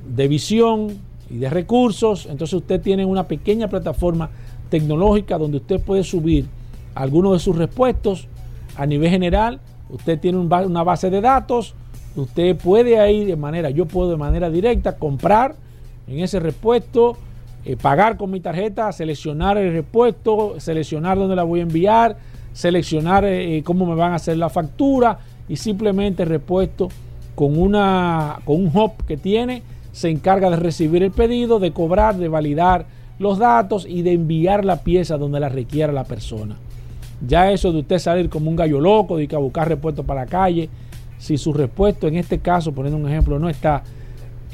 [0.08, 0.98] de visión
[1.28, 4.30] y de recursos, entonces usted tiene una pequeña plataforma
[4.70, 6.46] tecnológica donde usted puede subir
[6.94, 8.28] algunos de sus repuestos
[8.76, 9.60] a nivel general.
[9.90, 11.74] Usted tiene una base de datos,
[12.16, 15.54] usted puede ahí de manera, yo puedo de manera directa comprar
[16.06, 17.16] en ese repuesto,
[17.64, 22.16] eh, pagar con mi tarjeta, seleccionar el repuesto, seleccionar dónde la voy a enviar,
[22.52, 25.18] seleccionar eh, cómo me van a hacer la factura
[25.48, 26.88] y simplemente el repuesto
[27.34, 29.62] con, una, con un hub que tiene
[29.92, 32.86] se encarga de recibir el pedido, de cobrar, de validar
[33.20, 36.56] los datos y de enviar la pieza donde la requiera la persona.
[37.24, 40.24] Ya eso de usted salir como un gallo loco, de que a buscar repuestos para
[40.24, 40.70] la calle,
[41.18, 43.82] si su repuesto en este caso, poniendo un ejemplo, no está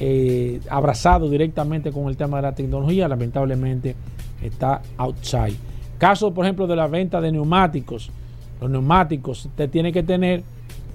[0.00, 3.94] eh, abrazado directamente con el tema de la tecnología, lamentablemente
[4.42, 5.54] está outside.
[5.96, 8.10] Caso, por ejemplo, de la venta de neumáticos.
[8.60, 10.42] Los neumáticos, usted tiene que tener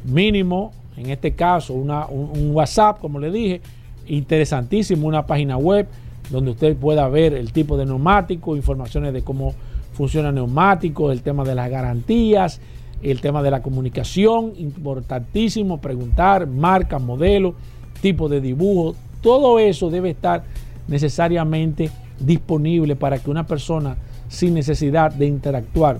[0.03, 3.61] mínimo, en este caso, una, un, un WhatsApp, como le dije,
[4.07, 5.87] interesantísimo, una página web
[6.31, 9.53] donde usted pueda ver el tipo de neumático, informaciones de cómo
[9.93, 12.61] funciona el neumático, el tema de las garantías,
[13.03, 17.55] el tema de la comunicación, importantísimo, preguntar marca, modelo,
[18.01, 20.43] tipo de dibujo, todo eso debe estar
[20.87, 23.97] necesariamente disponible para que una persona
[24.29, 25.99] sin necesidad de interactuar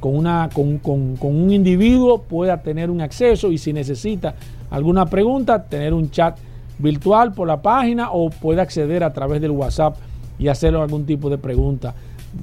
[0.00, 4.34] con, una, con, con, con un individuo pueda tener un acceso y si necesita
[4.70, 6.38] alguna pregunta, tener un chat
[6.78, 9.96] virtual por la página o puede acceder a través del WhatsApp
[10.38, 11.94] y hacer algún tipo de pregunta.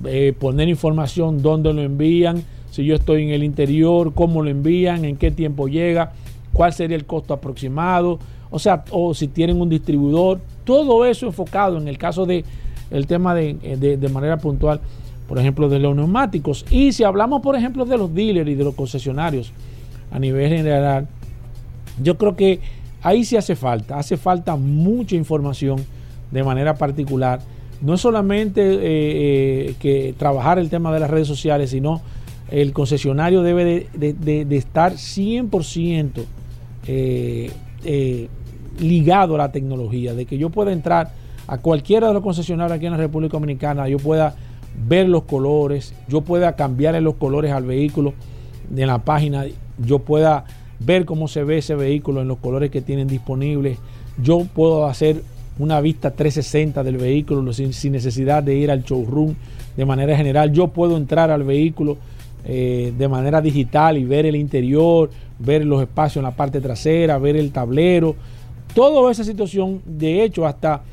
[0.06, 5.06] Eh, poner información, dónde lo envían, si yo estoy en el interior, cómo lo envían,
[5.06, 6.14] en qué tiempo llega,
[6.52, 8.18] cuál sería el costo aproximado,
[8.50, 12.44] o sea, o si tienen un distribuidor, todo eso enfocado en el caso de
[13.08, 14.80] tema de, de manera puntual,
[15.28, 16.66] por ejemplo, de los neumáticos.
[16.70, 19.52] Y si hablamos, por ejemplo, de los dealers y de los concesionarios
[20.12, 21.08] a nivel general,
[22.02, 22.60] yo creo que
[23.04, 25.86] ahí sí hace falta, hace falta mucha información
[26.32, 27.40] de manera particular.
[27.82, 32.02] No solamente eh, eh, que trabajar el tema de las redes sociales, sino
[32.54, 36.12] el concesionario debe de, estar 100%
[36.86, 37.52] eh,
[37.84, 38.28] eh,
[38.80, 41.12] ligado a la tecnología, de que yo pueda entrar
[41.48, 44.36] a cualquiera de los concesionarios aquí en la República Dominicana, yo pueda
[44.88, 48.14] ver los colores, yo pueda cambiarle los colores al vehículo
[48.76, 49.46] en la página,
[49.80, 50.46] yo pueda
[50.80, 53.78] ver cómo se ve ese vehículo en los colores que tienen disponibles,
[54.22, 55.24] yo puedo hacer
[55.60, 59.36] una vista 360 del vehículo sin, necesidad de ir al showroom
[59.78, 61.98] de manera general, yo puedo entrar al vehículo
[62.46, 65.10] eh, de manera digital y ver el interior,
[65.40, 68.16] ver los espacios en la parte trasera, ver el tablero,
[68.74, 70.84] toda esa situación, de hecho, hasta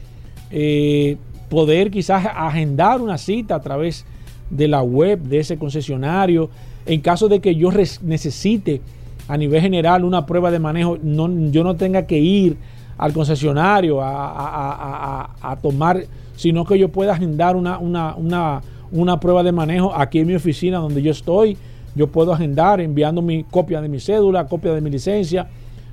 [0.50, 1.16] eh,
[1.48, 4.04] poder quizás agendar una cita a través
[4.50, 6.50] de la web de ese concesionario,
[6.86, 7.70] en caso de que yo
[8.02, 8.80] necesite
[9.30, 12.56] a nivel general una prueba de manejo, no, yo no tenga que ir
[12.98, 16.02] al concesionario a, a, a, tomar,
[16.34, 18.60] sino que yo pueda agendar una, una, una,
[18.90, 21.56] una, prueba de manejo aquí en mi oficina donde yo estoy.
[21.94, 25.46] Yo puedo agendar enviando mi copia de mi cédula, copia de mi licencia,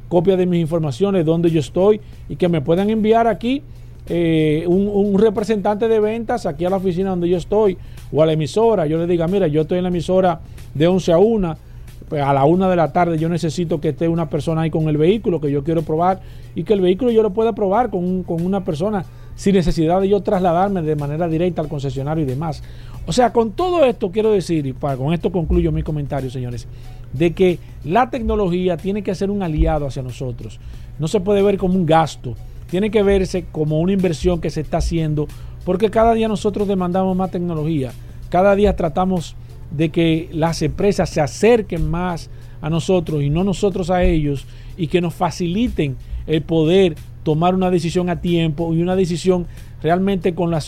[0.09, 3.61] copia de mis informaciones, donde yo estoy y que me puedan enviar aquí
[4.07, 7.77] eh, un, un, representante de ventas aquí a la oficina donde yo estoy
[8.11, 8.87] o a la emisora.
[8.87, 10.39] Yo le diga, mira, yo estoy en la emisora
[10.73, 11.66] de 11 a 1
[12.09, 14.87] pues a la una de la tarde yo necesito que esté una persona ahí con
[14.87, 16.21] el vehículo que yo quiero probar
[16.55, 19.05] y que el vehículo yo lo pueda probar con, con, una persona
[19.35, 22.63] sin necesidad de yo trasladarme de manera directa al concesionario y demás.
[23.05, 26.67] O sea, con todo esto quiero decir, y para, con esto concluyo mi comentario, señores,
[27.13, 30.59] de que la tecnología tiene que ser un aliado hacia nosotros.
[30.99, 32.35] No se puede ver como un gasto,
[32.69, 35.27] tiene que verse como una inversión que se está haciendo,
[35.65, 37.91] porque cada día nosotros demandamos más tecnología,
[38.29, 39.35] cada día tratamos
[39.71, 42.29] de que las empresas se acerquen más
[42.61, 44.45] a nosotros y no nosotros a ellos
[44.77, 45.95] y que nos faciliten
[46.25, 49.47] el poder tomar una decisión a tiempo y una decisión
[49.81, 50.63] realmente con la,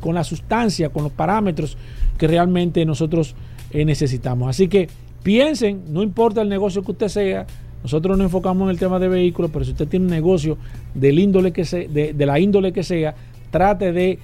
[0.00, 1.76] con la sustancia, con los parámetros
[2.16, 3.34] que realmente nosotros
[3.70, 4.48] eh, necesitamos.
[4.48, 4.88] Así que
[5.22, 7.46] piensen, no importa el negocio que usted sea,
[7.82, 10.58] nosotros nos enfocamos en el tema de vehículos, pero si usted tiene un negocio
[10.94, 13.14] del índole que de, de la índole que sea,
[13.50, 14.18] trate de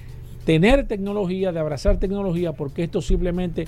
[0.45, 3.65] tener tecnología, de abrazar tecnología, porque esto simplemente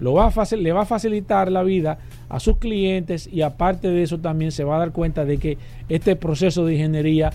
[0.00, 1.98] lo va a facil, le va a facilitar la vida
[2.28, 5.58] a sus clientes y aparte de eso también se va a dar cuenta de que
[5.88, 7.32] este proceso de ingeniería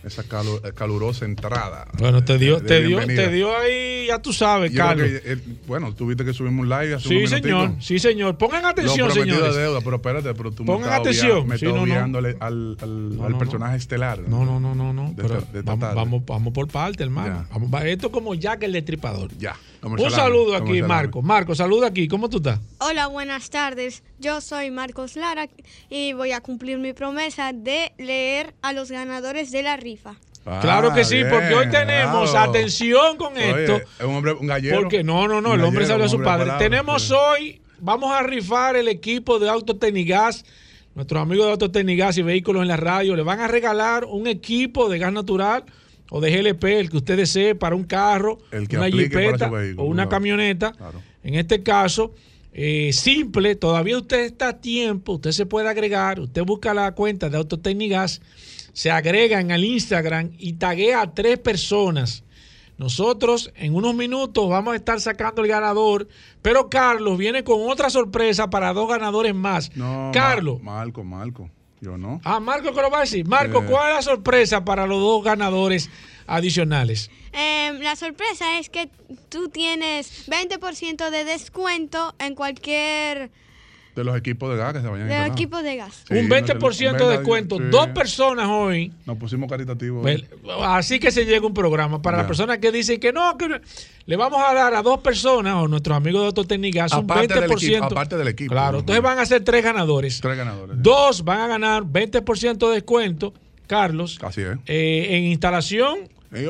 [0.07, 1.87] esa calu- calurosa entrada.
[1.99, 5.07] Bueno, te dio, te dio, te dio ahí, ya tú sabes, Yo Carlos.
[5.07, 5.37] que, eh,
[5.67, 8.37] bueno, tuviste que subimos un live hace Sí, señor, sí, señor.
[8.37, 11.47] Pongan atención, deuda, pero espérate, pero tú Pongan me atención.
[11.47, 12.17] me Sí, no, no.
[12.17, 14.19] al, al, No, al personaje estelar.
[14.27, 15.09] No, no, no, no, no.
[15.13, 17.45] De pero de vamos, vamos, vamos por parte, hermano.
[17.51, 19.31] Vamos, va- esto como Jack el Destripador.
[19.37, 19.55] Ya.
[19.81, 20.81] Un saludo aquí.
[20.81, 21.21] Marco.
[21.21, 22.07] Marco, saluda aquí.
[22.07, 22.59] ¿Cómo tú estás?
[22.79, 24.03] Hola, buenas tardes.
[24.19, 25.47] Yo soy Marcos Lara
[25.89, 30.15] y voy a cumplir mi promesa de leer a los ganadores de la rifa.
[30.61, 33.75] claro que sí, bien, porque hoy tenemos, atención con Oye, esto.
[33.99, 34.81] es un hombre, un gallero.
[34.81, 36.45] Porque no, no, no, el hombre salió a su padre.
[36.45, 37.13] palabra, Tenemos sí.
[37.13, 40.43] hoy, vamos a rifar el equipo de Autotecnigas.
[40.95, 44.89] Nuestros amigos de Autotecnigas y Vehículos en la Radio le van a regalar un equipo
[44.89, 45.63] de gas natural
[46.09, 49.83] o de GLP, el que usted desee, para un carro, El que una jipeta o
[49.83, 50.09] una claro.
[50.09, 50.73] camioneta.
[51.23, 52.13] En este caso,
[52.53, 57.29] eh, simple, todavía usted está a tiempo, usted se puede agregar, usted busca la cuenta
[57.29, 58.21] de Autotecnigas,
[58.73, 62.23] se agregan al Instagram y taguea a tres personas.
[62.77, 66.07] Nosotros en unos minutos vamos a estar sacando el ganador,
[66.43, 69.75] pero Carlos viene con otra sorpresa para dos ganadores más.
[69.75, 70.61] No, Carlos.
[70.61, 71.49] Ma- Marco, Marco.
[71.81, 72.19] Yo no.
[72.23, 73.25] Ah, Marco, ¿qué lo va a decir?
[73.27, 73.65] Marco, Eh.
[73.69, 75.89] ¿cuál es la sorpresa para los dos ganadores
[76.25, 77.11] adicionales?
[77.33, 78.89] Em, la sorpresa es que
[79.29, 83.29] tú tienes 20% de descuento en cualquier
[83.97, 85.31] De los equipos de gas que se vayan a de instalar.
[85.31, 86.03] equipo de gas.
[86.07, 87.57] Sí, un 20% de descuento.
[87.57, 87.63] sí.
[87.71, 88.93] Dos personas hoy.
[89.05, 90.03] Nos pusimos caritativos.
[90.03, 90.23] Pues,
[90.61, 92.01] así que se llega un programa.
[92.01, 93.55] Para las personas que dicen que no, que no,
[94.05, 97.49] le vamos a dar a dos personas o nuestros amigos de Autotecnigas un Aparte del
[97.49, 97.55] 20%.
[97.63, 98.51] equipo, aparte del equipo.
[98.51, 100.21] Claro, entonces van a ser tres ganadores.
[100.21, 100.77] Tres ganadores.
[100.79, 103.33] Dos van a ganar 20% de descuento,
[103.65, 104.57] Carlos, Así es.
[104.67, 105.99] eh, en instalación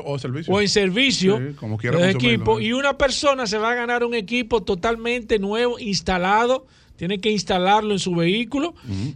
[0.06, 0.54] O servicio.
[0.54, 2.60] o en servicio Sí, como quiera de consumirlo, equipo.
[2.60, 2.64] ¿eh?
[2.66, 6.66] Y una persona se va a ganar un equipo totalmente nuevo, instalado.
[6.98, 8.74] Tiene que instalarlo en su vehículo,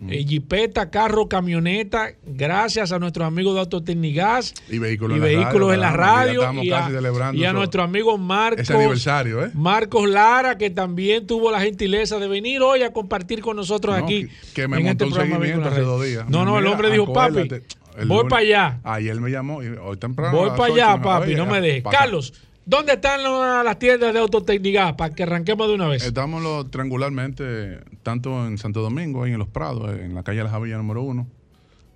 [0.07, 5.27] eh, jipeta, carro, camioneta, gracias a nuestros amigos de Autotecnigas Y vehículos y en la
[5.27, 8.61] radio, vehículos en la radio estamos y casi a, celebrando y a nuestro amigo Marcos,
[8.61, 9.51] ese aniversario, ¿eh?
[9.55, 14.03] Marcos Lara, que también tuvo la gentileza de venir hoy a compartir con nosotros No,
[14.05, 14.27] aquí.
[14.27, 16.29] que- que me en montó este un programa seguimiento Vehículos hace dos días.
[16.29, 18.79] No, no, el hombre dijo, papi, el voy lunes- para allá.
[18.83, 20.37] Ayer me llamó y hoy temprano.
[20.37, 21.83] Voy para allá, papi, oye, no me dejes.
[21.91, 22.33] Carlos,
[22.65, 26.03] ¿dónde están la- las tiendas de Autotecnigas para que arranquemos de una vez?
[26.03, 30.77] Estamos triangularmente, tanto en Santo Domingo, ahí en Los Prados, en la calle La Javilla
[30.77, 31.27] número uno,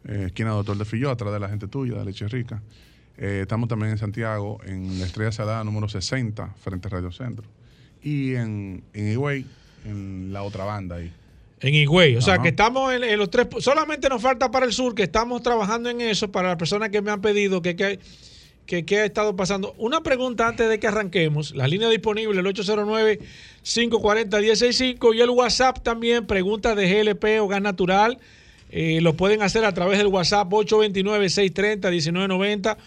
[0.07, 2.61] eh, esquina Doctor de Filló, atrás de la gente tuya, de Leche Rica.
[3.18, 7.45] Eh, estamos también en Santiago, en la Estrella Salada número 60, frente a Radio Centro.
[8.03, 9.45] Y en, en Higüey,
[9.86, 11.11] en la otra banda ahí.
[11.61, 12.18] En Higüey.
[12.18, 13.47] O sea, que estamos en, en los tres.
[13.59, 17.01] Solamente nos falta para el sur, que estamos trabajando en eso, para las personas que
[17.01, 17.99] me han pedido que, que,
[18.66, 19.74] que, que ha estado pasando.
[19.78, 21.53] Una pregunta antes de que arranquemos.
[21.55, 28.18] La línea disponible, el 809-540-165 y el WhatsApp también, preguntas de GLP o gas natural.
[28.72, 32.78] Eh, lo pueden hacer a través del WhatsApp 829-630-1990.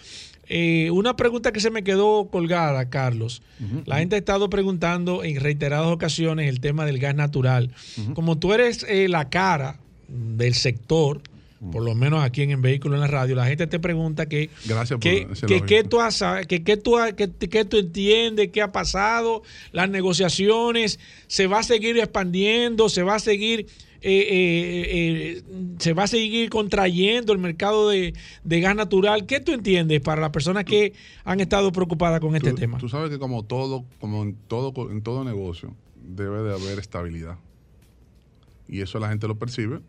[0.51, 3.43] Eh, una pregunta que se me quedó colgada, Carlos.
[3.85, 7.69] La gente ha estado preguntando en reiteradas ocasiones el tema del gas natural.
[8.15, 9.77] Como tú eres eh, la cara
[10.07, 11.21] del sector,
[11.71, 14.49] por lo menos aquí en el vehículo en la radio, la gente te pregunta que,
[14.65, 15.27] Gracias por que,
[15.65, 21.47] que, tú has- que, que tú, que, tú entiendes, qué ha pasado, las negociaciones, se
[21.47, 23.67] va a seguir expandiendo, se va a seguir...
[24.01, 25.43] eh, eh, eh,
[25.79, 28.13] se va a seguir contrayendo el mercado de,
[28.45, 29.25] de gas natural.
[29.25, 30.93] ¿Qué tú entiendes para las personas que
[31.25, 32.77] han estado preocupadas con este tú, tema?
[32.77, 37.37] Tú sabes que como todo, como en todo, en todo negocio, debe de haber estabilidad.
[38.69, 39.79] Y eso la gente lo percibe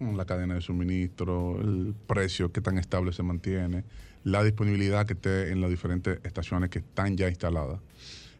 [0.00, 3.84] la cadena de suministro, el precio que tan estable se mantiene,
[4.24, 7.80] la disponibilidad que esté en las diferentes estaciones que están ya instaladas.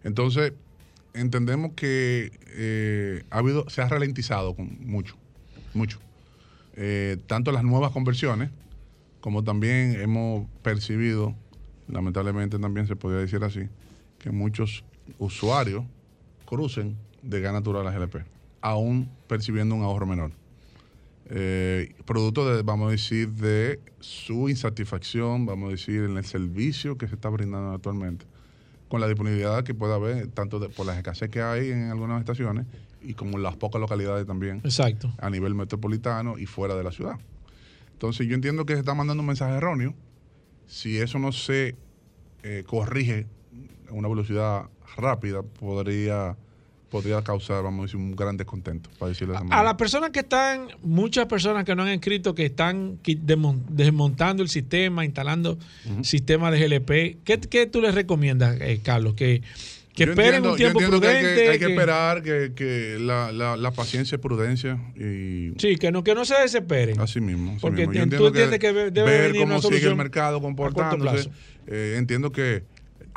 [0.05, 0.53] Entonces,
[1.15, 5.17] entendemos que eh, ha habido, se ha ralentizado con mucho,
[5.75, 5.99] mucho.
[6.75, 8.51] Eh, tanto las nuevas conversiones,
[9.21, 11.35] como también hemos percibido,
[11.89, 13.69] lamentablemente también se podría decir así,
[14.19, 14.85] que muchos
[15.19, 15.85] usuarios
[16.45, 18.25] crucen de gas natural a GLP,
[18.61, 20.33] aún percibiendo un ahorro menor.
[21.29, 26.97] Eh, producto de, vamos a decir, de su insatisfacción, vamos a decir, en el servicio
[26.97, 28.27] que se está brindando actualmente,
[28.89, 32.21] con la disponibilidad que pueda haber, tanto de- por las escasez que hay en algunas
[32.21, 32.67] estaciones
[33.03, 35.13] y como en las pocas localidades también Exacto.
[35.19, 37.19] a nivel metropolitano y fuera de la ciudad.
[37.93, 39.95] Entonces yo entiendo que se está mandando un mensaje erróneo.
[40.67, 41.75] Si eso no se
[42.43, 43.27] eh, corrige
[43.89, 46.37] a una velocidad rápida, podría,
[46.91, 50.11] podría causar, vamos a decir, un gran descontento, para decirlo de esa A las personas
[50.11, 55.59] que están, muchas personas que no han escrito, que están desmontando el sistema, instalando
[56.03, 59.15] sistemas de GLP, ¿qué, qué tú les recomiendas, eh, Carlos?
[59.15, 59.43] Que
[59.95, 61.49] Que Yo esperen entiendo- un tiempo yo entiendo que hay que- prudente.
[61.53, 65.91] hay que, que- esperar que, que la, la, la paciencia es prudencia y Sí, que
[65.91, 67.01] no, que no se desesperen.
[67.01, 67.53] así mismo.
[67.53, 68.05] así Porque mismo.
[68.05, 71.31] Yo tú entiendes que debe ver venir cómo una sigue el mercado comportándose.
[71.67, 72.63] eh, entiendo que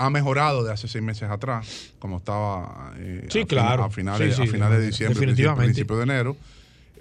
[0.02, 3.84] ha mejorado de hace seis meses atrás, como estaba eh, Sí, a, claro.
[3.84, 5.74] a finales, Sí, a sí, finales de diciembre, principio, definitivamente.
[5.74, 6.38] principio de enero.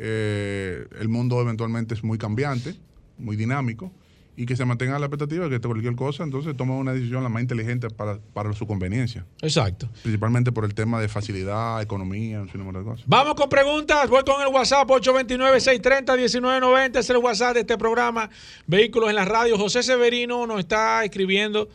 [0.00, 2.74] Eh, el mundo eventualmente es muy cambiante,
[3.18, 3.92] muy dinámico,
[4.36, 7.28] y que se mantenga la expectativa de que cualquier cosa, entonces toma una decisión la
[7.28, 9.24] más inteligente para, para su conveniencia.
[9.42, 9.88] Exacto.
[10.02, 13.04] Principalmente por el tema de facilidad, economía, un sinnúmero de cosas.
[13.08, 14.08] Vamos con preguntas.
[14.08, 16.98] Voy con el WhatsApp 829-630-1990.
[16.98, 18.30] Es el WhatsApp de este programa
[18.66, 19.58] Vehículos en la Radio.
[19.58, 21.68] José Severino nos está escribiendo.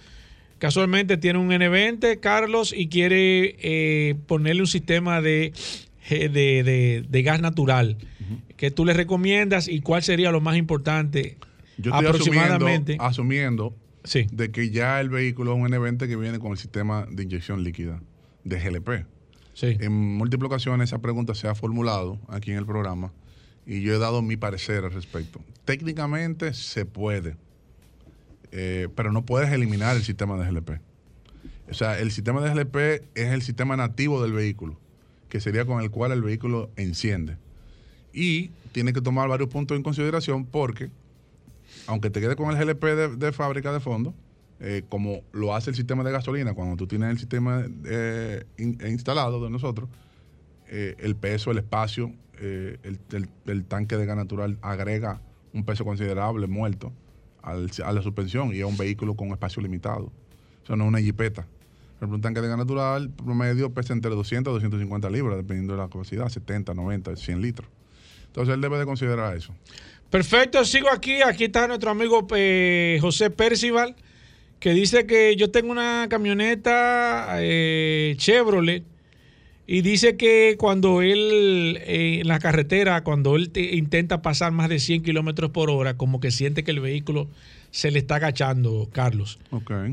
[0.68, 5.52] Casualmente tiene un N20, Carlos, y quiere eh, ponerle un sistema de,
[6.10, 7.98] de, de- de gas natural.
[8.56, 11.36] ¿Qué tú le recomiendas y cuál sería lo más importante
[11.78, 12.96] Yo estoy aproximadamente?
[13.02, 17.06] asumiendo, asumiendo de que ya el vehículo es un N20 que viene con el sistema
[17.12, 18.02] de inyección líquida
[18.46, 19.06] de GLP.
[19.62, 23.12] En múltiples ocasiones esa pregunta se ha formulado aquí en el programa
[23.68, 25.42] y yo he dado mi parecer al respecto.
[25.66, 27.36] Técnicamente se puede,
[28.56, 30.80] eh, pero no puedes eliminar el sistema de GLP.
[31.70, 32.76] O sea, el sistema de GLP
[33.16, 34.78] es el sistema nativo del vehículo,
[35.28, 37.38] que sería con el cual el vehículo enciende.
[38.14, 40.92] Y tiene que tomar varios puntos en consideración porque,
[41.88, 42.84] aunque te quede con el GLP
[43.18, 44.14] de, fábrica de fondo,
[44.60, 48.78] eh, como lo hace el sistema de gasolina, cuando tú tienes el sistema eh, in-
[48.88, 49.90] instalado de nosotros,
[50.70, 55.22] el peso, el espacio, el tanque de gas natural agrega
[55.54, 56.92] un peso considerable muerto
[57.44, 60.12] al- a la suspensión y es un vehículo con espacio limitado.
[60.64, 61.46] O sea, no es una jipeta.
[62.02, 65.88] Un tanque de gas natural promedio pesa entre 200 y 250 libras, dependiendo de la
[65.88, 67.70] capacidad, 70, 90, 100 litros.
[68.26, 69.54] Entonces él debe de considerar eso.
[70.10, 71.22] Perfecto, sigo aquí.
[71.22, 73.96] Aquí está nuestro amigo eh, José Percival,
[74.60, 78.84] que dice que yo tengo una camioneta eh, Chevrolet
[79.76, 84.70] y dice que cuando él eh, en la carretera, cuando él te- intenta pasar más
[84.70, 87.28] de 100 kilómetros por hora, como que siente que el vehículo
[87.72, 89.40] se le está agachando, Carlos,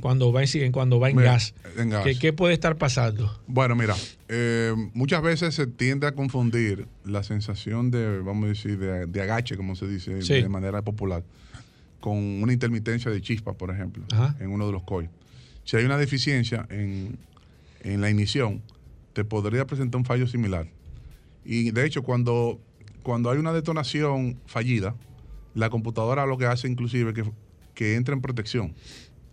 [0.02, 1.54] cuando va en, cuando va en Mira, gas.
[1.78, 2.04] en gas.
[2.04, 3.40] ¿Qué, qué puede estar pasando?
[3.46, 3.96] Bueno, mira,
[4.28, 9.22] eh, muchas veces se tiende a confundir la sensación de, vamos a decir, de, de
[9.22, 10.34] agache, como se dice Sí.
[10.42, 11.22] de manera popular,
[12.00, 14.36] con una intermitencia de chispa, por ejemplo, Ajá.
[14.40, 15.08] en uno de los COI.
[15.64, 17.16] Si hay una deficiencia en,
[17.82, 18.60] en la ignición,
[19.12, 20.66] te podría presentar un fallo similar.
[21.44, 22.61] Y de hecho, cuando,
[23.02, 24.94] cuando hay una detonación fallida,
[25.54, 27.24] la computadora lo que hace inclusive que,
[27.74, 28.74] que entra en protección.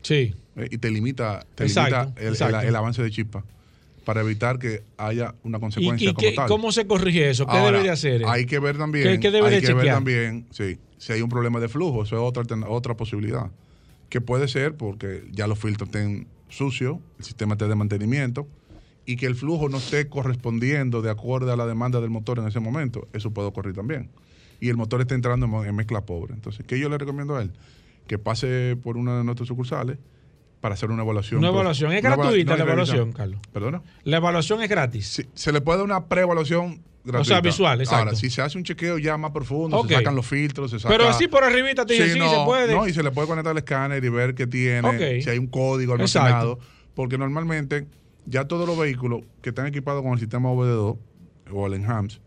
[0.01, 0.34] Sí.
[0.55, 2.59] Eh, y te limita, te Exacto, limita el, el- exacto.
[2.61, 3.43] el avance de chispa
[4.05, 6.47] para evitar que haya una ¿Y, consecuencia y como qué- tal.
[6.47, 7.45] cómo se corrige eso?
[7.45, 8.23] ¿Qué Ahora, debe de hacer?
[8.25, 11.30] Hay que ver también, ¿Qué, qué debe hay que ver también sí, si hay un
[11.30, 13.51] problema de flujo, eso es otra, otra posibilidad.
[14.09, 18.47] Que puede ser porque ya los filtros estén sucios, el sistema esté de mantenimiento
[19.08, 22.47] y que el flujo no esté correspondiendo de acuerdo a la demanda del motor en
[22.47, 23.08] ese momento.
[23.14, 24.10] Eso puede ocurrir también.
[24.60, 26.34] Y el motor está entrando en mezcla pobre.
[26.34, 27.53] Entonces, ¿qué yo le recomiendo a él?
[28.05, 29.97] Que pase por una de nuestras sucursales
[30.60, 31.39] para hacer una evaluación.
[31.39, 31.93] Una evaluación.
[31.93, 33.14] ¿Es una gratuita no, la evaluación.
[33.14, 33.39] Carlos?
[33.53, 33.82] ¿Perdona?
[34.03, 35.26] La evaluación es gratis.
[35.34, 37.22] Se le puede dar una preevaluación gratuita.
[37.22, 38.10] O sea, visual, exacto.
[38.10, 40.93] Ahora, si se hace un chequeo ya más profundo, se sacan los filtros, se saca...
[40.93, 42.76] Pero así por arribita te dije, sí, no, se puede.
[42.76, 45.47] No, y se le puede conectar el escáner y ver qué tiene, si hay un
[45.47, 46.20] código Exacto.
[46.20, 46.60] almacenado.
[46.93, 47.88] Porque normalmente
[48.28, 50.97] ya todos los vehículos que están equipados con el sistema OBD2
[51.51, 52.19] o el Enhance,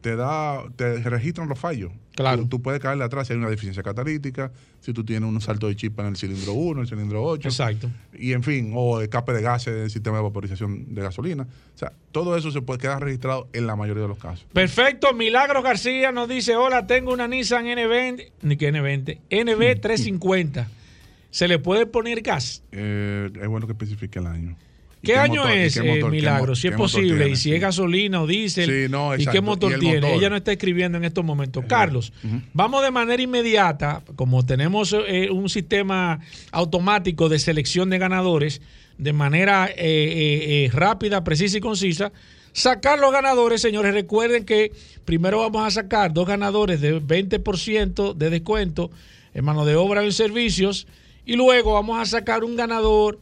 [0.00, 1.90] te da, te registran los fallos.
[2.14, 2.42] Claro.
[2.42, 5.66] Tú, tú puedes caerle atrás si hay una deficiencia catalítica, si tú tienes un salto
[5.66, 7.48] de chispa en el cilindro 1, el cilindro 8.
[7.48, 7.90] Exacto.
[8.12, 11.44] Y en fin, o escape de gases del sistema de vaporización de gasolina.
[11.44, 14.46] O sea, todo eso se puede quedar registrado en la mayoría de los casos.
[14.52, 15.12] Perfecto.
[15.14, 20.66] Milagros García nos dice: Hola, tengo una Nissan N20, ni que N20, NB350.
[21.30, 22.62] ¿Se le puede poner gas?
[22.70, 24.56] Eh, es bueno que especifique el año.
[25.04, 26.54] ¿Y ¿Qué, año motor- es, qué eh, motor- Milagro?
[26.56, 27.30] Si es posible, tiene?
[27.32, 30.00] y si es gasolina o diésel, Sí, no, y qué Y motor el tiene.
[30.00, 30.16] motor.
[30.18, 31.64] Ella no está escribiendo en estos momentos.
[31.68, 32.12] Carlos,
[32.52, 36.20] vamos de manera inmediata, como tenemos eh, un sistema
[36.52, 38.60] automático de selección de ganadores,
[38.98, 42.12] de manera eh, rápida, precisa y concisa,
[42.52, 43.92] sacar los ganadores, señores.
[43.92, 44.72] Recuerden que
[45.04, 48.90] primero vamos a sacar dos ganadores de 20% de descuento
[49.34, 50.86] en mano de obra y en servicios,
[51.26, 53.18] y luego vamos a sacar un ganador.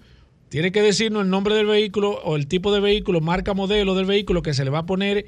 [0.53, 4.05] Tiene que decirnos el nombre del vehículo o el tipo de vehículo, marca, modelo del
[4.05, 5.25] vehículo que se le va a poner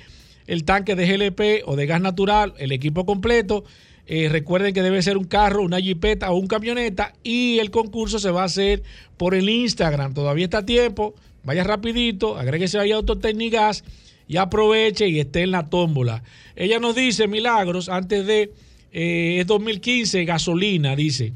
[0.47, 3.65] el tanque de GLP o de gas natural, el equipo completo.
[4.07, 8.19] Eh, recuerden que debe ser un carro, una jipeta o un camioneta y el concurso
[8.19, 8.83] se va a hacer
[9.17, 10.13] por el Instagram.
[10.13, 11.15] Todavía está a tiempo.
[11.43, 13.83] Vaya rapidito, agréguese ahí a Autotecnigas
[14.29, 16.23] y aproveche y esté en la tómbola.
[16.55, 18.53] Ella nos dice, Milagros, antes de,
[18.93, 21.33] eh, es 2015, gasolina, dice.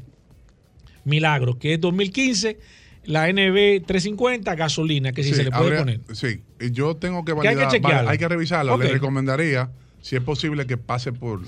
[1.05, 2.59] Milagros, que es 2015,
[3.05, 5.99] la NB 350 gasolina, que si se le puede habría- poner.
[6.13, 8.07] Sí, yo tengo que Que hay que validar.
[8.07, 8.77] hay que revisarla.
[8.77, 9.69] Le recomendaría,
[10.01, 11.41] si es posible, que pase por.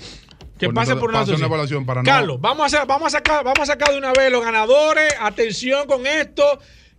[0.58, 2.40] Que pase por una, pase una evaluación para Carlos, no.
[2.40, 5.12] vamos a, vamos, a sacar, vamos a sacar de una vez los ganadores.
[5.20, 6.42] Atención con esto.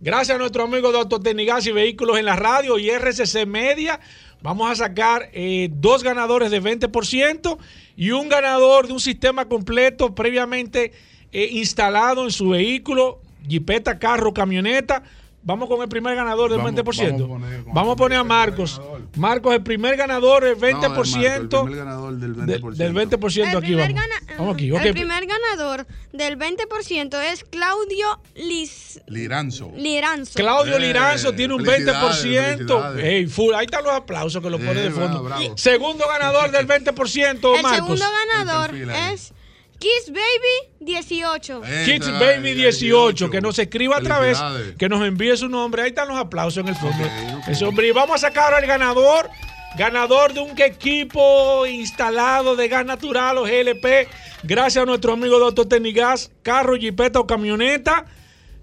[0.00, 4.00] Gracias a nuestro amigo Doctor Tecnigas y Vehículos en la Radio y RCC Media.
[4.42, 7.56] Vamos a sacar eh, dos ganadores de 20%
[7.96, 10.92] y un ganador de un sistema completo previamente
[11.32, 15.02] eh, instalado en su vehículo, jipeta, carro, camioneta.
[15.46, 17.28] Vamos con el primer ganador del Vamos- 20%.
[17.28, 18.80] vamos a poner Vamos a poner a Marcos.
[19.16, 21.60] Marcos, el primer ganador, el 20%.
[21.60, 22.78] el primer ganador del 20%.
[22.78, 24.08] de- del 20% El aquí primer, vamos.
[24.08, 29.70] gana- Vamos aquí, el primer ganador del 20% es Claudio Lis- Liranzo.
[29.76, 30.32] Liranzo.
[30.34, 32.80] Claudio Eh, Liranzo tiene un felicidades, 20%.
[32.80, 33.04] felicidades.
[33.04, 35.22] Ey, full, ahí están los aplausos que lo pone de Eh, fondo.
[35.22, 35.58] bravo, bravo.
[35.58, 37.98] Segundo ganador del 20%, El Marcos.
[38.00, 39.12] segundo ganador El perfil ahí.
[39.14, 39.34] es
[39.78, 41.62] Kiss Baby 18.
[41.84, 44.76] Kids Baby ahí, 18, que nos escriba otra vez, Felicidades.
[44.76, 45.82] que nos envíe su nombre.
[45.82, 47.04] Ahí están los aplausos en el fondo.
[47.46, 47.88] Ese hombre.
[47.88, 49.28] Y vamos a sacar al ganador,
[49.76, 54.08] ganador de un equipo instalado de gas natural o GLP,
[54.42, 58.06] gracias a nuestro amigo Doctor Tenigas, carro, jipeta o camioneta.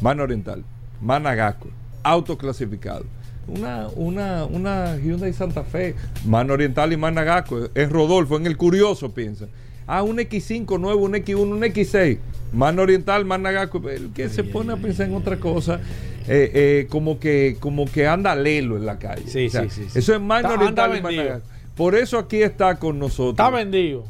[0.02, 0.62] Magna Oriental,
[1.00, 1.68] Magna Gasco,
[2.02, 3.06] autoclasificado.
[3.48, 5.94] Una, una, una Hyundai Santa Fe,
[6.24, 7.68] Magna Oriental y Magna Gasco.
[7.74, 9.47] Es Rodolfo, en el curioso piensa.
[9.86, 12.18] Ah, un X5 nuevo, un X1, un X6.
[12.52, 13.89] Magna Oriental, Magna Gasco.
[13.89, 15.81] El que se pone a pensar en otra cosa,
[16.27, 19.23] eh, eh, como, que, como que anda lelo en la calle.
[19.28, 19.82] Sí, O sea, sí, sí.
[19.98, 21.77] Eso es Está- Oriental y.
[21.77, 24.05] Por eso aquí está con nosotros Está vendido.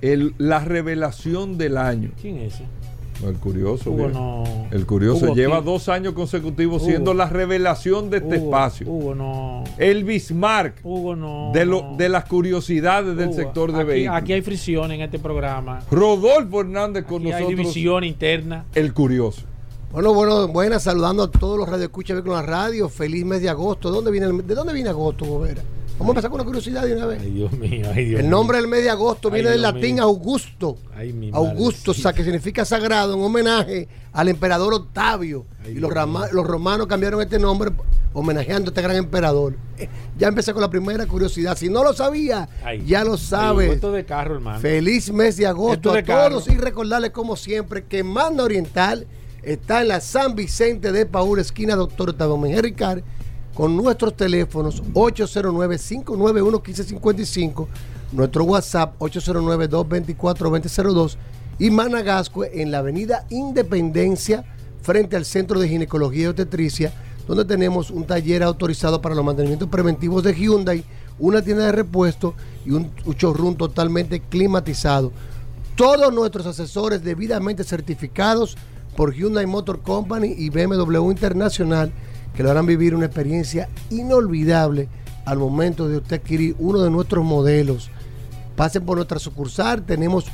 [0.00, 2.10] el- la revelación del año.
[2.20, 2.64] ¿Quién es ese?
[3.22, 3.90] El curioso.
[3.90, 4.44] Hugo no.
[4.70, 5.64] El curioso Hugo lleva aquí.
[5.66, 6.90] dos años consecutivos Hugo.
[6.90, 8.86] siendo la revelación de este Hugo, espacio.
[8.90, 9.64] Hugo no.
[9.78, 11.50] El Bismarck Hugo no.
[11.54, 14.16] de, lo, de las curiosidades del Hugo, sector de aquí, vehículos.
[14.22, 15.80] Aquí hay fricción en este programa.
[15.90, 17.58] Rodolfo Hernández con Aquí hay nosotros.
[17.58, 18.64] división interna.
[18.74, 19.42] El curioso.
[19.92, 22.88] Bueno, bueno, buenas, saludando a todos los radioescuchas de la radio.
[22.88, 23.90] Feliz mes de agosto.
[23.90, 25.62] ¿De dónde viene, el- ¿de dónde viene agosto, Bobera?
[25.98, 27.20] Vamos a empezar con una curiosidad de una vez.
[27.22, 28.30] Ay, Dios mío, ay, Dios El mío.
[28.36, 30.02] nombre del mes de agosto Ay, viene del latín mío.
[30.04, 30.76] Augusto.
[30.96, 35.46] Ay, mi madre, Augusto, o sea, que significa sagrado, en homenaje al emperador Octavio.
[35.68, 37.70] y los, rama- los romanos cambiaron este nombre
[38.12, 39.54] homenajeando a este gran emperador.
[39.78, 39.88] Eh,
[40.18, 41.56] Ya empecé con la primera curiosidad.
[41.56, 42.48] Si no lo sabía,
[42.86, 43.80] ya lo sabes.
[43.80, 44.60] De carro, hermano.
[44.60, 46.30] Feliz mes de agosto a carro.
[46.40, 49.06] todos y recordarles como siempre que Manda Oriental
[49.42, 53.02] está en la San Vicente de Paúl, esquina Doctor Mejía Ricard,
[53.54, 57.66] con nuestros teléfonos 809-591-1555,
[58.12, 61.16] nuestro WhatsApp 809-224-2002
[61.58, 64.44] y Managascue en la avenida Independencia
[64.82, 66.92] frente al Centro de Ginecología y Obstetricia,
[67.26, 70.84] donde tenemos un taller autorizado para los mantenimientos preventivos de Hyundai,
[71.18, 72.34] una tienda de repuesto
[72.66, 75.12] y un un showroom totalmente climatizado.
[75.76, 78.56] Todos nuestros asesores debidamente certificados
[78.96, 81.92] por Hyundai Motor Company y BMW Internacional,
[82.34, 84.88] que lo harán vivir una experiencia inolvidable
[85.24, 87.90] al momento de usted adquirir uno de nuestros modelos.
[88.56, 90.26] Pasen por nuestra sucursal, tenemos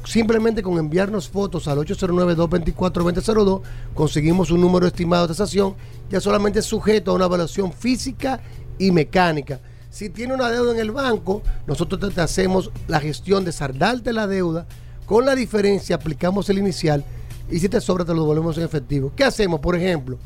[0.05, 3.61] Simplemente con enviarnos fotos al 809-224-2002
[3.93, 5.73] conseguimos un número estimado de tasación,
[6.09, 8.39] ya solamente sujeto a una evaluación física
[8.77, 9.59] y mecánica.
[9.89, 14.27] Si tiene una deuda en el banco, nosotros te, hacemos la gestión de saldarte la
[14.27, 14.67] deuda.
[15.05, 17.03] Con la diferencia aplicamos el inicial
[17.49, 19.11] y si te sobra te lo devolvemos en efectivo.
[19.15, 20.17] ¿Qué hacemos, por ejemplo?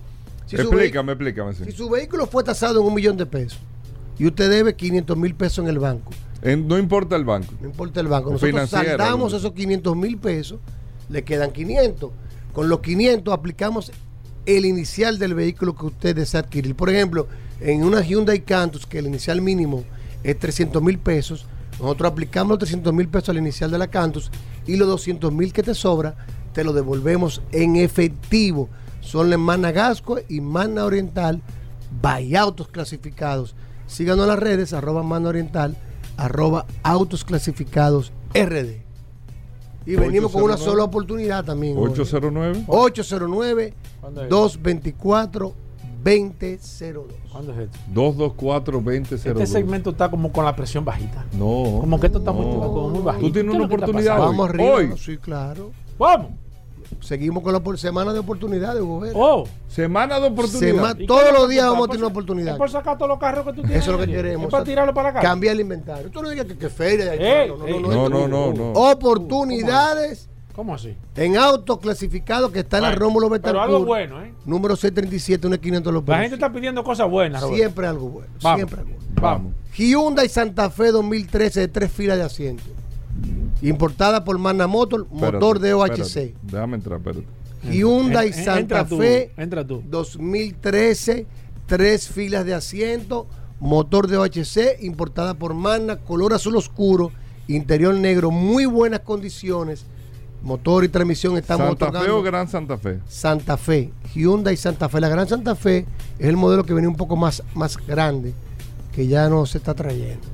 [0.45, 1.53] Si su explícame, explícame.
[1.53, 1.65] sí.
[1.65, 3.59] si su vehículo fue tasado en un millón de pesos
[4.17, 6.11] y usted debe 500 mil pesos en el banco,
[6.41, 7.53] En- no importa el banco.
[7.59, 10.59] no importa el banco, nosotros financiera, esos 500 mil pesos,
[11.09, 12.11] le quedan 500.
[12.53, 13.91] Con los 500 aplicamos
[14.45, 16.75] el inicial del vehículo que usted desea adquirir.
[16.75, 17.27] Por ejemplo,
[17.59, 19.83] en una Hyundai Cantus, que el inicial mínimo
[20.23, 21.45] es 300 mil pesos,
[21.79, 24.31] nosotros aplicamos los 300 mil pesos al inicial de la Cantus
[24.65, 26.15] y los 200 mil que te sobra,
[26.53, 28.69] te lo devolvemos en efectivo.
[29.01, 31.41] Son en Mana Gasco y Mana Oriental,
[32.01, 33.55] by autos clasificados.
[33.87, 35.75] Síganos en las redes, arroba Mana Oriental,
[36.23, 38.81] arroba autos clasificados RD.
[39.85, 40.71] Y venimos con una 809.
[40.71, 41.77] sola oportunidad también.
[41.77, 41.89] hoy.
[41.91, 42.65] 809.
[42.67, 44.29] 809 ¿Cuándo es?
[44.29, 45.53] 224
[46.03, 47.05] 2002.
[47.31, 47.77] ¿Cuándo es esto?
[47.93, 51.25] 224 2002 Este segmento está como con la presión bajita.
[51.33, 51.79] No.
[51.81, 53.27] Como que esto está muy, como muy bajito.
[53.27, 54.25] Tú tienes ¿Qué es una oportunidad pasando?
[54.25, 54.37] hoy.
[54.37, 54.73] Vamos arriba.
[54.75, 54.97] Hoy.
[54.97, 55.71] Sí, claro.
[55.97, 56.31] Vamos.
[57.01, 59.13] Seguimos con la por- semana de oportunidades, Hugo Vera.
[59.15, 59.45] Oh.
[59.67, 60.73] Semana de oportunidad.
[60.75, 62.53] Sema- ¿Y qué todos los días vamos a ¿Es tener una por- oportunidad.
[62.53, 63.77] Es por sacar todos los carros que tú tienes.
[63.77, 64.45] Eso es lo que queremos.
[64.45, 65.25] Es para tirarlo para calle.
[65.25, 66.09] Cambiar el inventario.
[66.09, 67.13] Tú no digas que, que feria.
[67.13, 68.71] Ey, no, no, No, no, no, no, no.
[68.73, 70.95] Oportunidades ¿Cómo así?
[71.15, 73.65] en auto clasificado que está en la Rómulo Pero Betancourt.
[73.65, 74.33] algo bueno, ¿eh?
[74.45, 77.57] Número 637, una esquina de los La gente está pidiendo cosas buenas, Roberto.
[77.57, 78.29] Siempre algo bueno.
[78.41, 78.57] Vamos.
[78.57, 79.05] Siempre algo bueno.
[79.21, 79.53] Vamos.
[79.77, 82.63] Hyundai Santa Fe 2013 de tres filas de asiento.
[83.61, 85.99] Importada por Magna Motor, motor Espérate, de OHC.
[85.99, 86.35] espérate.
[86.43, 87.25] Déjame entrar, espérate.
[87.69, 89.83] Hyundai Santa entra tú, Fe Entra tú.
[89.89, 91.25] 2013,
[91.65, 93.27] tres filas de asiento,
[93.59, 97.11] motor de OHC, importada por Magna, color azul oscuro,
[97.47, 99.85] interior negro, muy buenas condiciones.
[100.41, 102.99] Motor y transmisión estamos ¿Santa Fe o Gran Santa Fe?
[103.09, 105.01] Santa Fe, Hyundai Santa Fe.
[105.01, 105.85] La Gran Santa Fe
[106.17, 108.33] es el modelo que venía un poco más, más grande,
[108.93, 110.25] que ya no se está trayendo.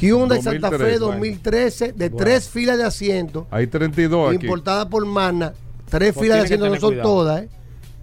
[0.00, 1.06] Hyundai Santa 2013, Fe bueno.
[1.06, 2.16] 2013, de Bueno.
[2.24, 4.46] tres filas de asiento, Hay 32 aquí.
[4.46, 5.52] importada por Mana,
[5.88, 7.08] tres Pues filas de asiento, no son cuidado.
[7.08, 7.48] todas, ¿eh?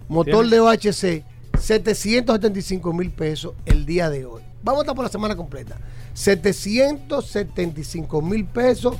[0.08, 1.24] Motor Tiene- de OHC,
[1.58, 4.42] 775 mil pesos el día de hoy.
[4.62, 5.76] Vamos a estar por la semana completa.
[6.14, 8.96] 775 mil pesos,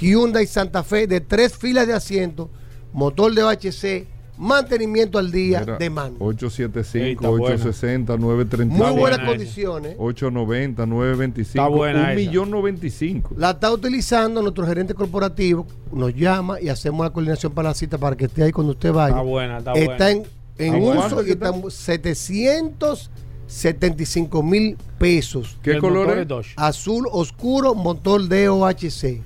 [0.00, 2.50] Hyundai Santa Fe de tres filas de asiento,
[2.92, 4.06] motor de OHC,
[4.36, 6.16] mantenimiento al día Mira, de Mana.
[6.18, 7.44] 875, Ey, está buena.
[7.56, 8.84] 860, 935.
[8.84, 9.94] Muy buenas buena condiciones.
[9.98, 11.64] 890, 925.
[11.64, 12.14] Está buena un esa.
[12.14, 13.30] millón 95.
[13.36, 17.96] La está utilizando nuestro gerente corporativo, nos llama y hacemos la coordinación para la cita
[17.98, 19.14] para que esté ahí cuando usted vaya.
[19.16, 20.22] Está buena, está está buena.
[20.58, 21.58] en, en ¿A uso y está está?
[21.58, 25.56] en 775 mil pesos.
[25.62, 26.26] ¿Qué color es?
[26.56, 29.22] Azul oscuro, motor DOHC.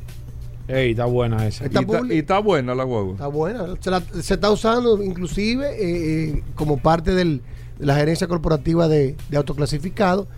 [0.68, 1.64] Ey, está buena esa.
[1.64, 3.12] Y Está está, publi- y está buena la guagua.
[3.14, 3.66] Está buena.
[3.80, 7.40] Se, la- se está usando inclusive eh, eh, como parte del-
[7.78, 10.28] de la gerencia corporativa de, de autoclasificado,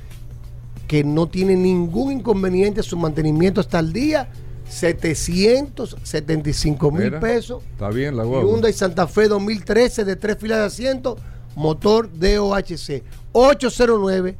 [0.86, 4.30] que no tiene ningún inconveniente, su mantenimiento está al día,
[4.68, 7.62] 775 mil pesos.
[7.72, 8.50] Está bien la guagua.
[8.50, 11.16] Hyundai Santa Fe 2013 de tres filas de asiento,
[11.56, 13.02] motor DOHC.
[13.32, 14.36] 809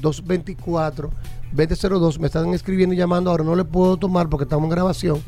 [0.00, 1.10] 224
[1.52, 4.44] 2002 809 224 2002 me están escribiendo y llamando ahora no le puedo tomar porque
[4.44, 5.22] estamos en grabación.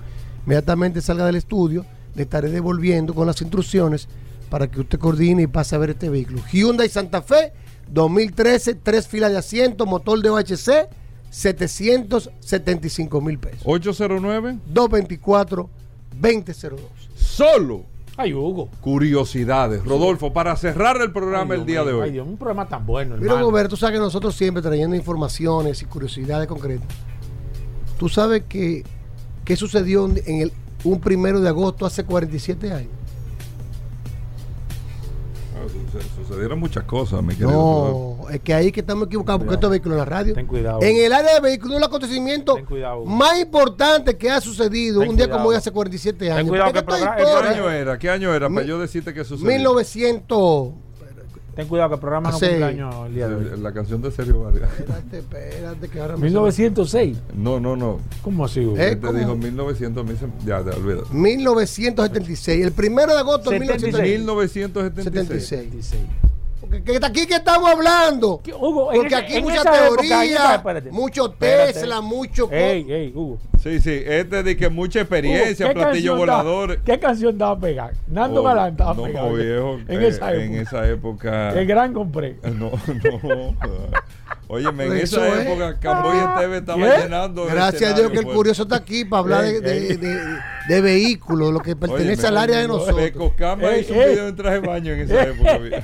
[0.45, 1.85] Inmediatamente salga del estudio
[2.15, 4.09] le estaré devolviendo con las instrucciones
[4.51, 6.43] para que usted coordine y pase a ver este vehículo.
[6.53, 7.53] Hyundai Santa Fe
[7.89, 10.89] 2013 tres filas de asiento motor de OHC
[11.31, 13.63] 775 mil pesos.
[13.65, 15.69] 809 224
[16.21, 16.81] 2002
[17.17, 17.85] solo
[18.17, 18.69] Ay, Hugo.
[18.81, 19.85] curiosidades.
[19.85, 22.13] Rodolfo, para cerrar el programa Ay, el día mío, de Ay, hoy.
[22.13, 23.41] Dios, un programa tan bueno, Mira.
[23.41, 26.89] Roberto, tú sabes que nosotros siempre trayendo informaciones y curiosidades concretas.
[27.99, 28.85] Tú sabes que
[29.45, 30.53] qué sucedió en el
[30.85, 32.91] un primero de agosto hace 47 años.
[35.69, 37.51] Suce- Sucedieron muchas cosas, mi querido.
[38.23, 40.35] No, es que ahí que estamos equivocados porque estos vehículos en la radio.
[40.35, 40.79] Ten cuidado.
[40.83, 43.05] En el área de vehículos, el acontecimiento Ten cuidado.
[43.05, 45.39] más importante que ha sucedido Ten un día cuidado.
[45.41, 46.49] como hoy hace 47 años.
[46.49, 47.99] cuidado que programa- el ¿Qué año era?
[47.99, 48.49] ¿Qué año era?
[48.49, 49.51] Para yo decirte que sucedió.
[49.53, 50.73] 1900.
[51.55, 53.61] Ten cuidado que el programa no Hace- cumple años el día de hoy.
[53.61, 54.71] La canción de Sergio Vargas.
[54.79, 57.17] Espérate, espérate, que ahora me 1906.
[57.37, 58.01] No, no, no.
[58.23, 58.77] ¿Cómo así, Hugo?
[58.77, 59.19] Eh, Él te ¿cómo?
[59.19, 61.11] dijo 1900, mil se- ya, te olvidas.
[61.13, 62.65] 1976.
[62.65, 64.19] El primero de agosto de 76.
[64.21, 64.21] 1976.
[64.21, 65.49] 1976.
[65.49, 66.34] 76.
[66.83, 68.41] Que, aquí que estamos hablando.
[68.59, 69.73] Hugo, Porque ese- aquí mucha época,
[70.03, 70.91] teoría, espérate.
[70.91, 71.73] mucho Espérate.
[71.75, 72.49] Tesla, mucho...
[72.51, 73.39] Ey, ey, Hugo.
[73.63, 76.77] Sí, sí, este de que mucha experiencia, Hugo, ¿qué platillos canción da-.
[76.85, 77.93] ¿Qué canción daba a pegar?
[78.09, 79.33] Nando Oh, Galán estaba no, pegado.
[79.35, 80.45] viejo, en eh, esa época.
[80.45, 81.51] En esa época.
[81.61, 82.37] El gran compré.
[82.45, 83.55] No, no.
[84.47, 85.47] Óyeme, en Eso esa es.
[85.47, 87.03] época Camboya TV estaba ¿Qué?
[87.03, 87.45] llenando.
[87.49, 89.89] el Gracias a Dios que el escenario, curioso está aquí para hablar de, Ey, de-
[89.93, 89.97] ey.
[89.97, 90.39] de-
[90.69, 92.97] de vehículos, lo que pertenece al área de nosotros.
[93.01, 95.83] Pecocama Ey, hizo un video en traje de baño en esa época.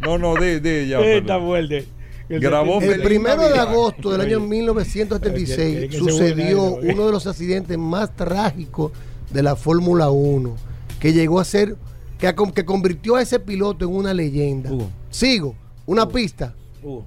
[0.00, 1.00] No, no, di, di ya.
[1.00, 1.86] Está fuerte.
[2.28, 6.92] Grabó El primero de agosto del año Tiene 1976 que ser sucedió ¿eh?
[6.94, 8.92] uno de los accidentes más trágicos
[9.30, 10.56] de la Fórmula 1,
[10.98, 11.76] que llegó a ser,
[12.18, 14.70] que, que convirtió a ese piloto en una leyenda.
[15.10, 15.54] Sigo,
[15.84, 17.04] una pista, Hugo.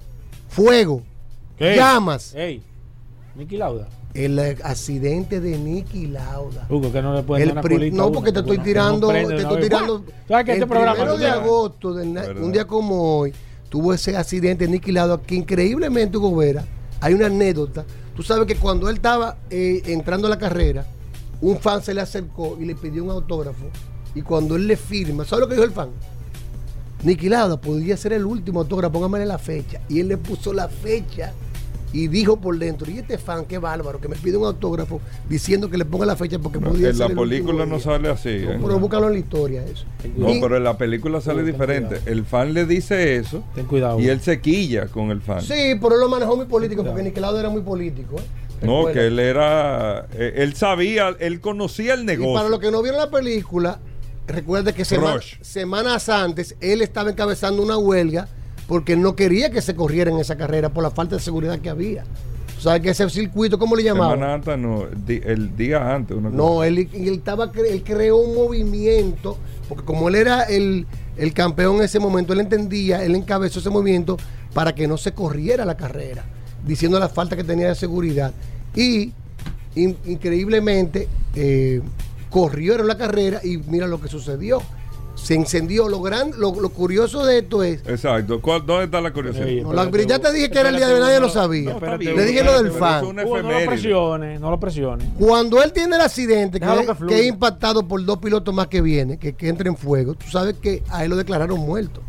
[0.55, 1.01] Fuego,
[1.57, 1.75] ¿Qué?
[1.75, 2.33] llamas.
[2.33, 2.61] Ey,
[3.35, 3.87] Niki Lauda.
[4.13, 6.65] El eh, accidente de Nicky Lauda.
[6.69, 9.35] Hugo, que no le puede El dar una no, porque te estoy tirando, te de
[9.35, 10.05] estoy tirando.
[10.25, 13.33] ¿Sabes el este programa primero tú de agosto, de un día como hoy,
[13.67, 16.63] tuvo ese accidente Nicky Lauda que increíblemente, Hugo Vera,
[17.01, 17.83] hay una anécdota.
[18.15, 20.85] Tú sabes que cuando él estaba eh, entrando a la carrera,
[21.41, 23.65] un fan se le acercó y le pidió un autógrafo.
[24.13, 25.89] Y cuando él le firma, ¿sabes lo que dijo el fan?
[27.05, 29.79] Nicky Lauda podría ser el último autógrafo, póngamele la fecha.
[29.87, 31.33] Y él le puso la fecha
[31.93, 34.99] y dijo por dentro, y este fan, qué bárbaro, que me pide un autógrafo
[35.29, 37.83] diciendo que le ponga la fecha porque podría En ser la el película no día".
[37.85, 38.29] sale así.
[38.29, 38.57] ¿eh?
[38.61, 39.85] Pero búscalo en la historia eso.
[40.17, 42.01] No, Y- pero en la película sale diferente.
[42.07, 43.99] El fan le dice eso Ten cuidado.
[43.99, 45.41] y él se quilla con el fan.
[45.41, 48.17] Sí, pero él lo manejó muy político porque Nicky Lauda era muy político.
[48.17, 48.65] ¿eh?
[48.65, 50.07] No, que él era.
[50.15, 52.33] eh, Él sabía, él conocía el Y negocio.
[52.33, 53.79] para los que no vieron la película,
[54.27, 58.27] recuerda que sema- semanas antes él estaba encabezando una huelga
[58.67, 61.59] porque él no quería que se corriera en esa carrera por la falta de seguridad
[61.59, 62.03] que había.
[62.57, 64.15] O sea, que ese circuito, ¿cómo le llamaban?
[64.17, 66.17] Semana antes, no, el día antes.
[66.17, 66.67] una No, cosa.
[66.67, 69.37] él, él estaba, él creó un movimiento,
[69.69, 70.87] porque como él era el,
[71.17, 74.17] el campeón en ese momento, él entendía, él encabezó ese movimiento
[74.53, 76.23] para que no se corriera la carrera,
[76.65, 78.31] diciendo la falta que tenía de seguridad.
[78.73, 79.11] Y
[79.75, 81.81] in- increíblemente eh,
[82.35, 84.61] corrieron la carrera y mira lo que sucedió.
[85.15, 85.87] Se encendió.
[85.87, 88.41] Lo, gran, lo, lo curioso de esto es Exacto.
[88.41, 89.45] ¿Cuál- ¿Dónde está la curiosidad?
[89.63, 91.71] no, la- ya te dije que era el día de nadie lo sabía.
[91.71, 93.05] espérate, Le dije lo del fan.
[93.05, 95.07] Hugo, no lo presiones, no lo presiones.
[95.17, 97.15] Cuando él tiene el accidente, que, es- que fluya.
[97.15, 100.25] que es impactado por dos pilotos más que vienen, que, que entra en fuego, tú
[100.29, 102.01] sabes que a él lo declararon muerto.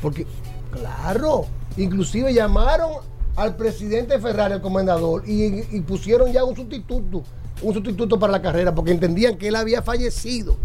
[0.00, 0.24] Porque,
[0.70, 1.46] claro,
[1.76, 2.90] inclusive llamaron
[3.34, 7.24] al presidente Ferrari, al comendador, y, y pusieron ya un sustituto,
[7.62, 10.56] un sustituto para la carrera, porque entendían que él había fallecido.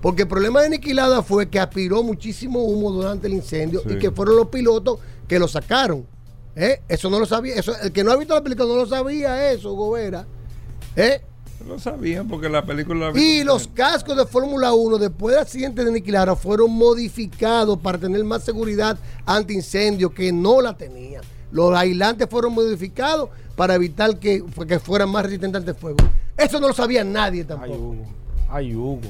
[0.00, 3.94] Porque el problema de Niki Lauda fue que aspiró muchísimo humo durante el incendio Sí.
[3.94, 6.06] y que fueron los pilotos que lo sacaron.
[6.54, 6.80] ¿Eh?
[6.88, 7.54] Eso no lo sabía.
[7.54, 10.26] Eso, el que no ha visto la película no lo sabía eso, Gobera.
[10.96, 11.20] ¿Eh?
[11.66, 15.84] Lo sabían porque la película la Y los cascos de Fórmula 1 después del accidente
[15.84, 18.96] de Niki Lauda fueron modificados para tener más seguridad
[19.26, 21.22] antiincendio que no la tenían.
[21.50, 25.98] Los aislantes fueron modificados para evitar que, que fueran más resistentes ante fuego.
[26.38, 27.74] Eso no lo sabía nadie Ay, tampoco.
[27.74, 28.04] Hugo.
[28.48, 29.00] Ay, Hugo.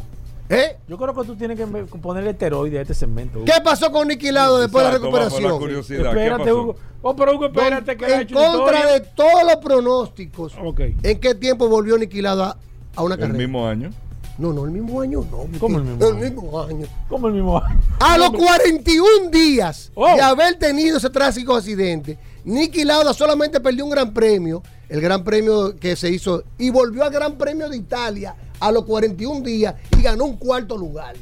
[0.50, 0.78] ¿Eh?
[0.88, 3.38] Yo creo que tú tienes que ponerle esteroide a este segmento.
[3.38, 3.44] Hugo.
[3.44, 5.58] ¿Qué pasó con Lauda después de la Exacto, la recuperación?
[5.58, 6.02] curiosidad.
[6.02, 6.62] ¿Qué Espérate, pasó?
[6.62, 6.76] Hugo.
[7.02, 10.54] Oh, pero Hugo, espérate que le ha en contra de todos los pronósticos.
[11.02, 12.56] ¿en qué tiempo volvió Lauda
[12.96, 13.38] a una El carrera?
[13.38, 13.90] mismo año.
[14.38, 15.46] No, no, el mismo año no.
[15.58, 16.24] ¿Cómo el mismo El año?
[16.24, 16.86] mismo año.
[17.08, 17.60] Como el mismo.
[18.00, 20.06] A los 41 días Oh.
[20.14, 25.24] de haber tenido ese trágico accidente, Nicky Lauda solamente perdió un gran premio, el gran
[25.24, 29.74] premio que se hizo, y volvió al Gran Premio de Italia a los 41 días
[29.98, 31.14] y ganó un cuarto lugar.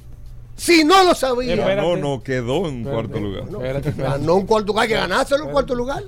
[0.56, 1.82] Si no lo sabía, Espérate.
[1.82, 2.90] No, no, quedó en Espérate.
[2.94, 3.50] cuarto lugar.
[3.50, 4.18] no, Espérate, espérate.
[4.20, 6.02] ganó un cuarto lugar, hay que ganárselo en cuarto lugar.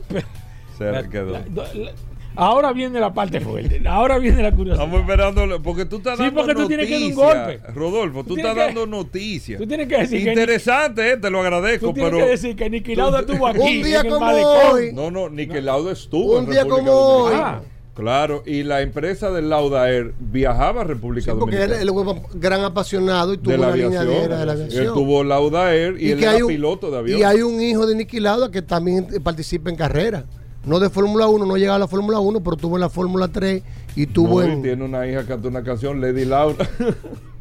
[0.78, 1.32] Se quedó.
[1.32, 1.44] La-
[1.74, 1.93] la-
[2.39, 3.82] ahora viene la parte fuerte.
[3.86, 4.85] Ahora viene la curiosidad.
[4.85, 7.60] Estamos esperando, porque tú estás Sí, dando porque tú tienes que dar un golpe.
[7.74, 9.60] Rodolfo, tú, Tú estás que- dando noticias.
[9.60, 12.24] Tú tienes que decir que Interesante, eh, te lo agradezco, Tú tienes pero.
[12.24, 13.59] que decir que Niki Lauda estuvo aquí.
[13.60, 14.93] Un día en el como hoy.
[14.94, 17.31] No, no, ni que Lauda estuvo Un en día República como hoy.
[17.32, 17.60] Dominicana.
[17.94, 21.82] Claro, y la empresa del Lauda Air viajaba a República Sí, porque él, Dominicana.
[21.82, 24.06] él fue un gran apasionado y tuvo de la aviación.
[24.06, 24.85] de la aviación.
[24.86, 27.19] Él tuvo Lauda Air y, él era un- piloto de avión.
[27.19, 30.24] Y hay un hijo de Nicky Lauda que también participa en carrera.
[30.68, 33.28] No de Fórmula 1, no llegaba a la Fórmula 1, pero tuvo en la Fórmula
[33.28, 33.62] 3
[33.96, 34.62] y tuvo No, y en...
[34.62, 36.68] tiene una hija que canta una canción, Lady Laura.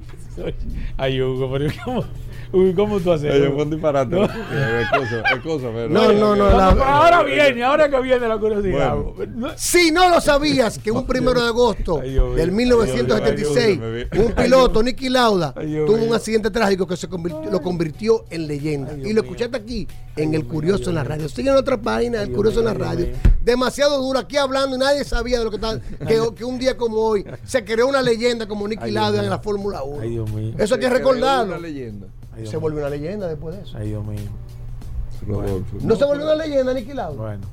[0.97, 2.05] Ay, Hugo, pero ¿cómo,
[2.51, 3.33] Hugo, ¿cómo tú haces?
[3.41, 3.53] Hugo?
[3.55, 4.15] fue un disparate.
[4.15, 4.23] No.
[4.25, 8.37] Es cosa, es cosa, pero- No, no, no, la- ahora viene, ahora que viene la
[8.37, 8.95] curiosidad.
[8.95, 9.49] Bueno.
[9.57, 14.25] Si no lo sabías, que un primero de agosto Ay, del 1976, Ay, Dios mío.
[14.25, 18.93] un piloto, Nicky Lauda, tuvo un accidente trágico que se convirtió- lo convirtió en leyenda.
[18.93, 21.27] y lo escuchaste aquí, en El Curioso en la radio.
[21.29, 23.07] Sigue en otra página, El Curioso en la radio.
[23.43, 25.79] Demasiado duro, aquí hablando y nadie sabía de lo que está.
[26.07, 29.39] Que, que un día como hoy se creó una leyenda como Nicky Lauda en la
[29.39, 30.01] Fórmula 1.
[30.01, 30.53] Ay, Dios mío.
[30.57, 31.53] Eso hay que recordarlo.
[31.53, 32.07] Una leyenda.
[32.37, 33.77] Ay, Se volvió una leyenda después de eso.
[33.77, 34.19] Ay, Dios mío.
[35.81, 37.15] ¿No se volvió una leyenda aniquilado?
[37.15, 37.47] Bueno.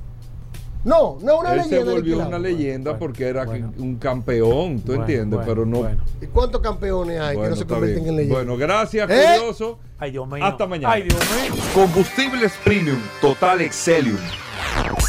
[0.84, 2.28] No, no es una Él se leyenda volvió aniquilado.
[2.28, 3.46] una leyenda porque era
[3.78, 5.38] un campeón, ¿tú Bueno, entiendes?
[5.38, 5.88] bueno, Pero no.
[6.20, 8.08] ¿Y cuántos campeones hay que Bueno, no se convierten bien.
[8.10, 8.36] en leyenda?
[8.38, 9.24] Bueno, gracias, ¿Eh?
[9.38, 9.78] curioso.
[9.98, 10.44] Ay, Dios mío.
[10.44, 10.92] Hasta mañana.
[10.92, 11.62] Ay, Dios mío.
[11.72, 14.18] Combustibles Premium Total Excelium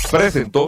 [0.10, 0.68] presentó.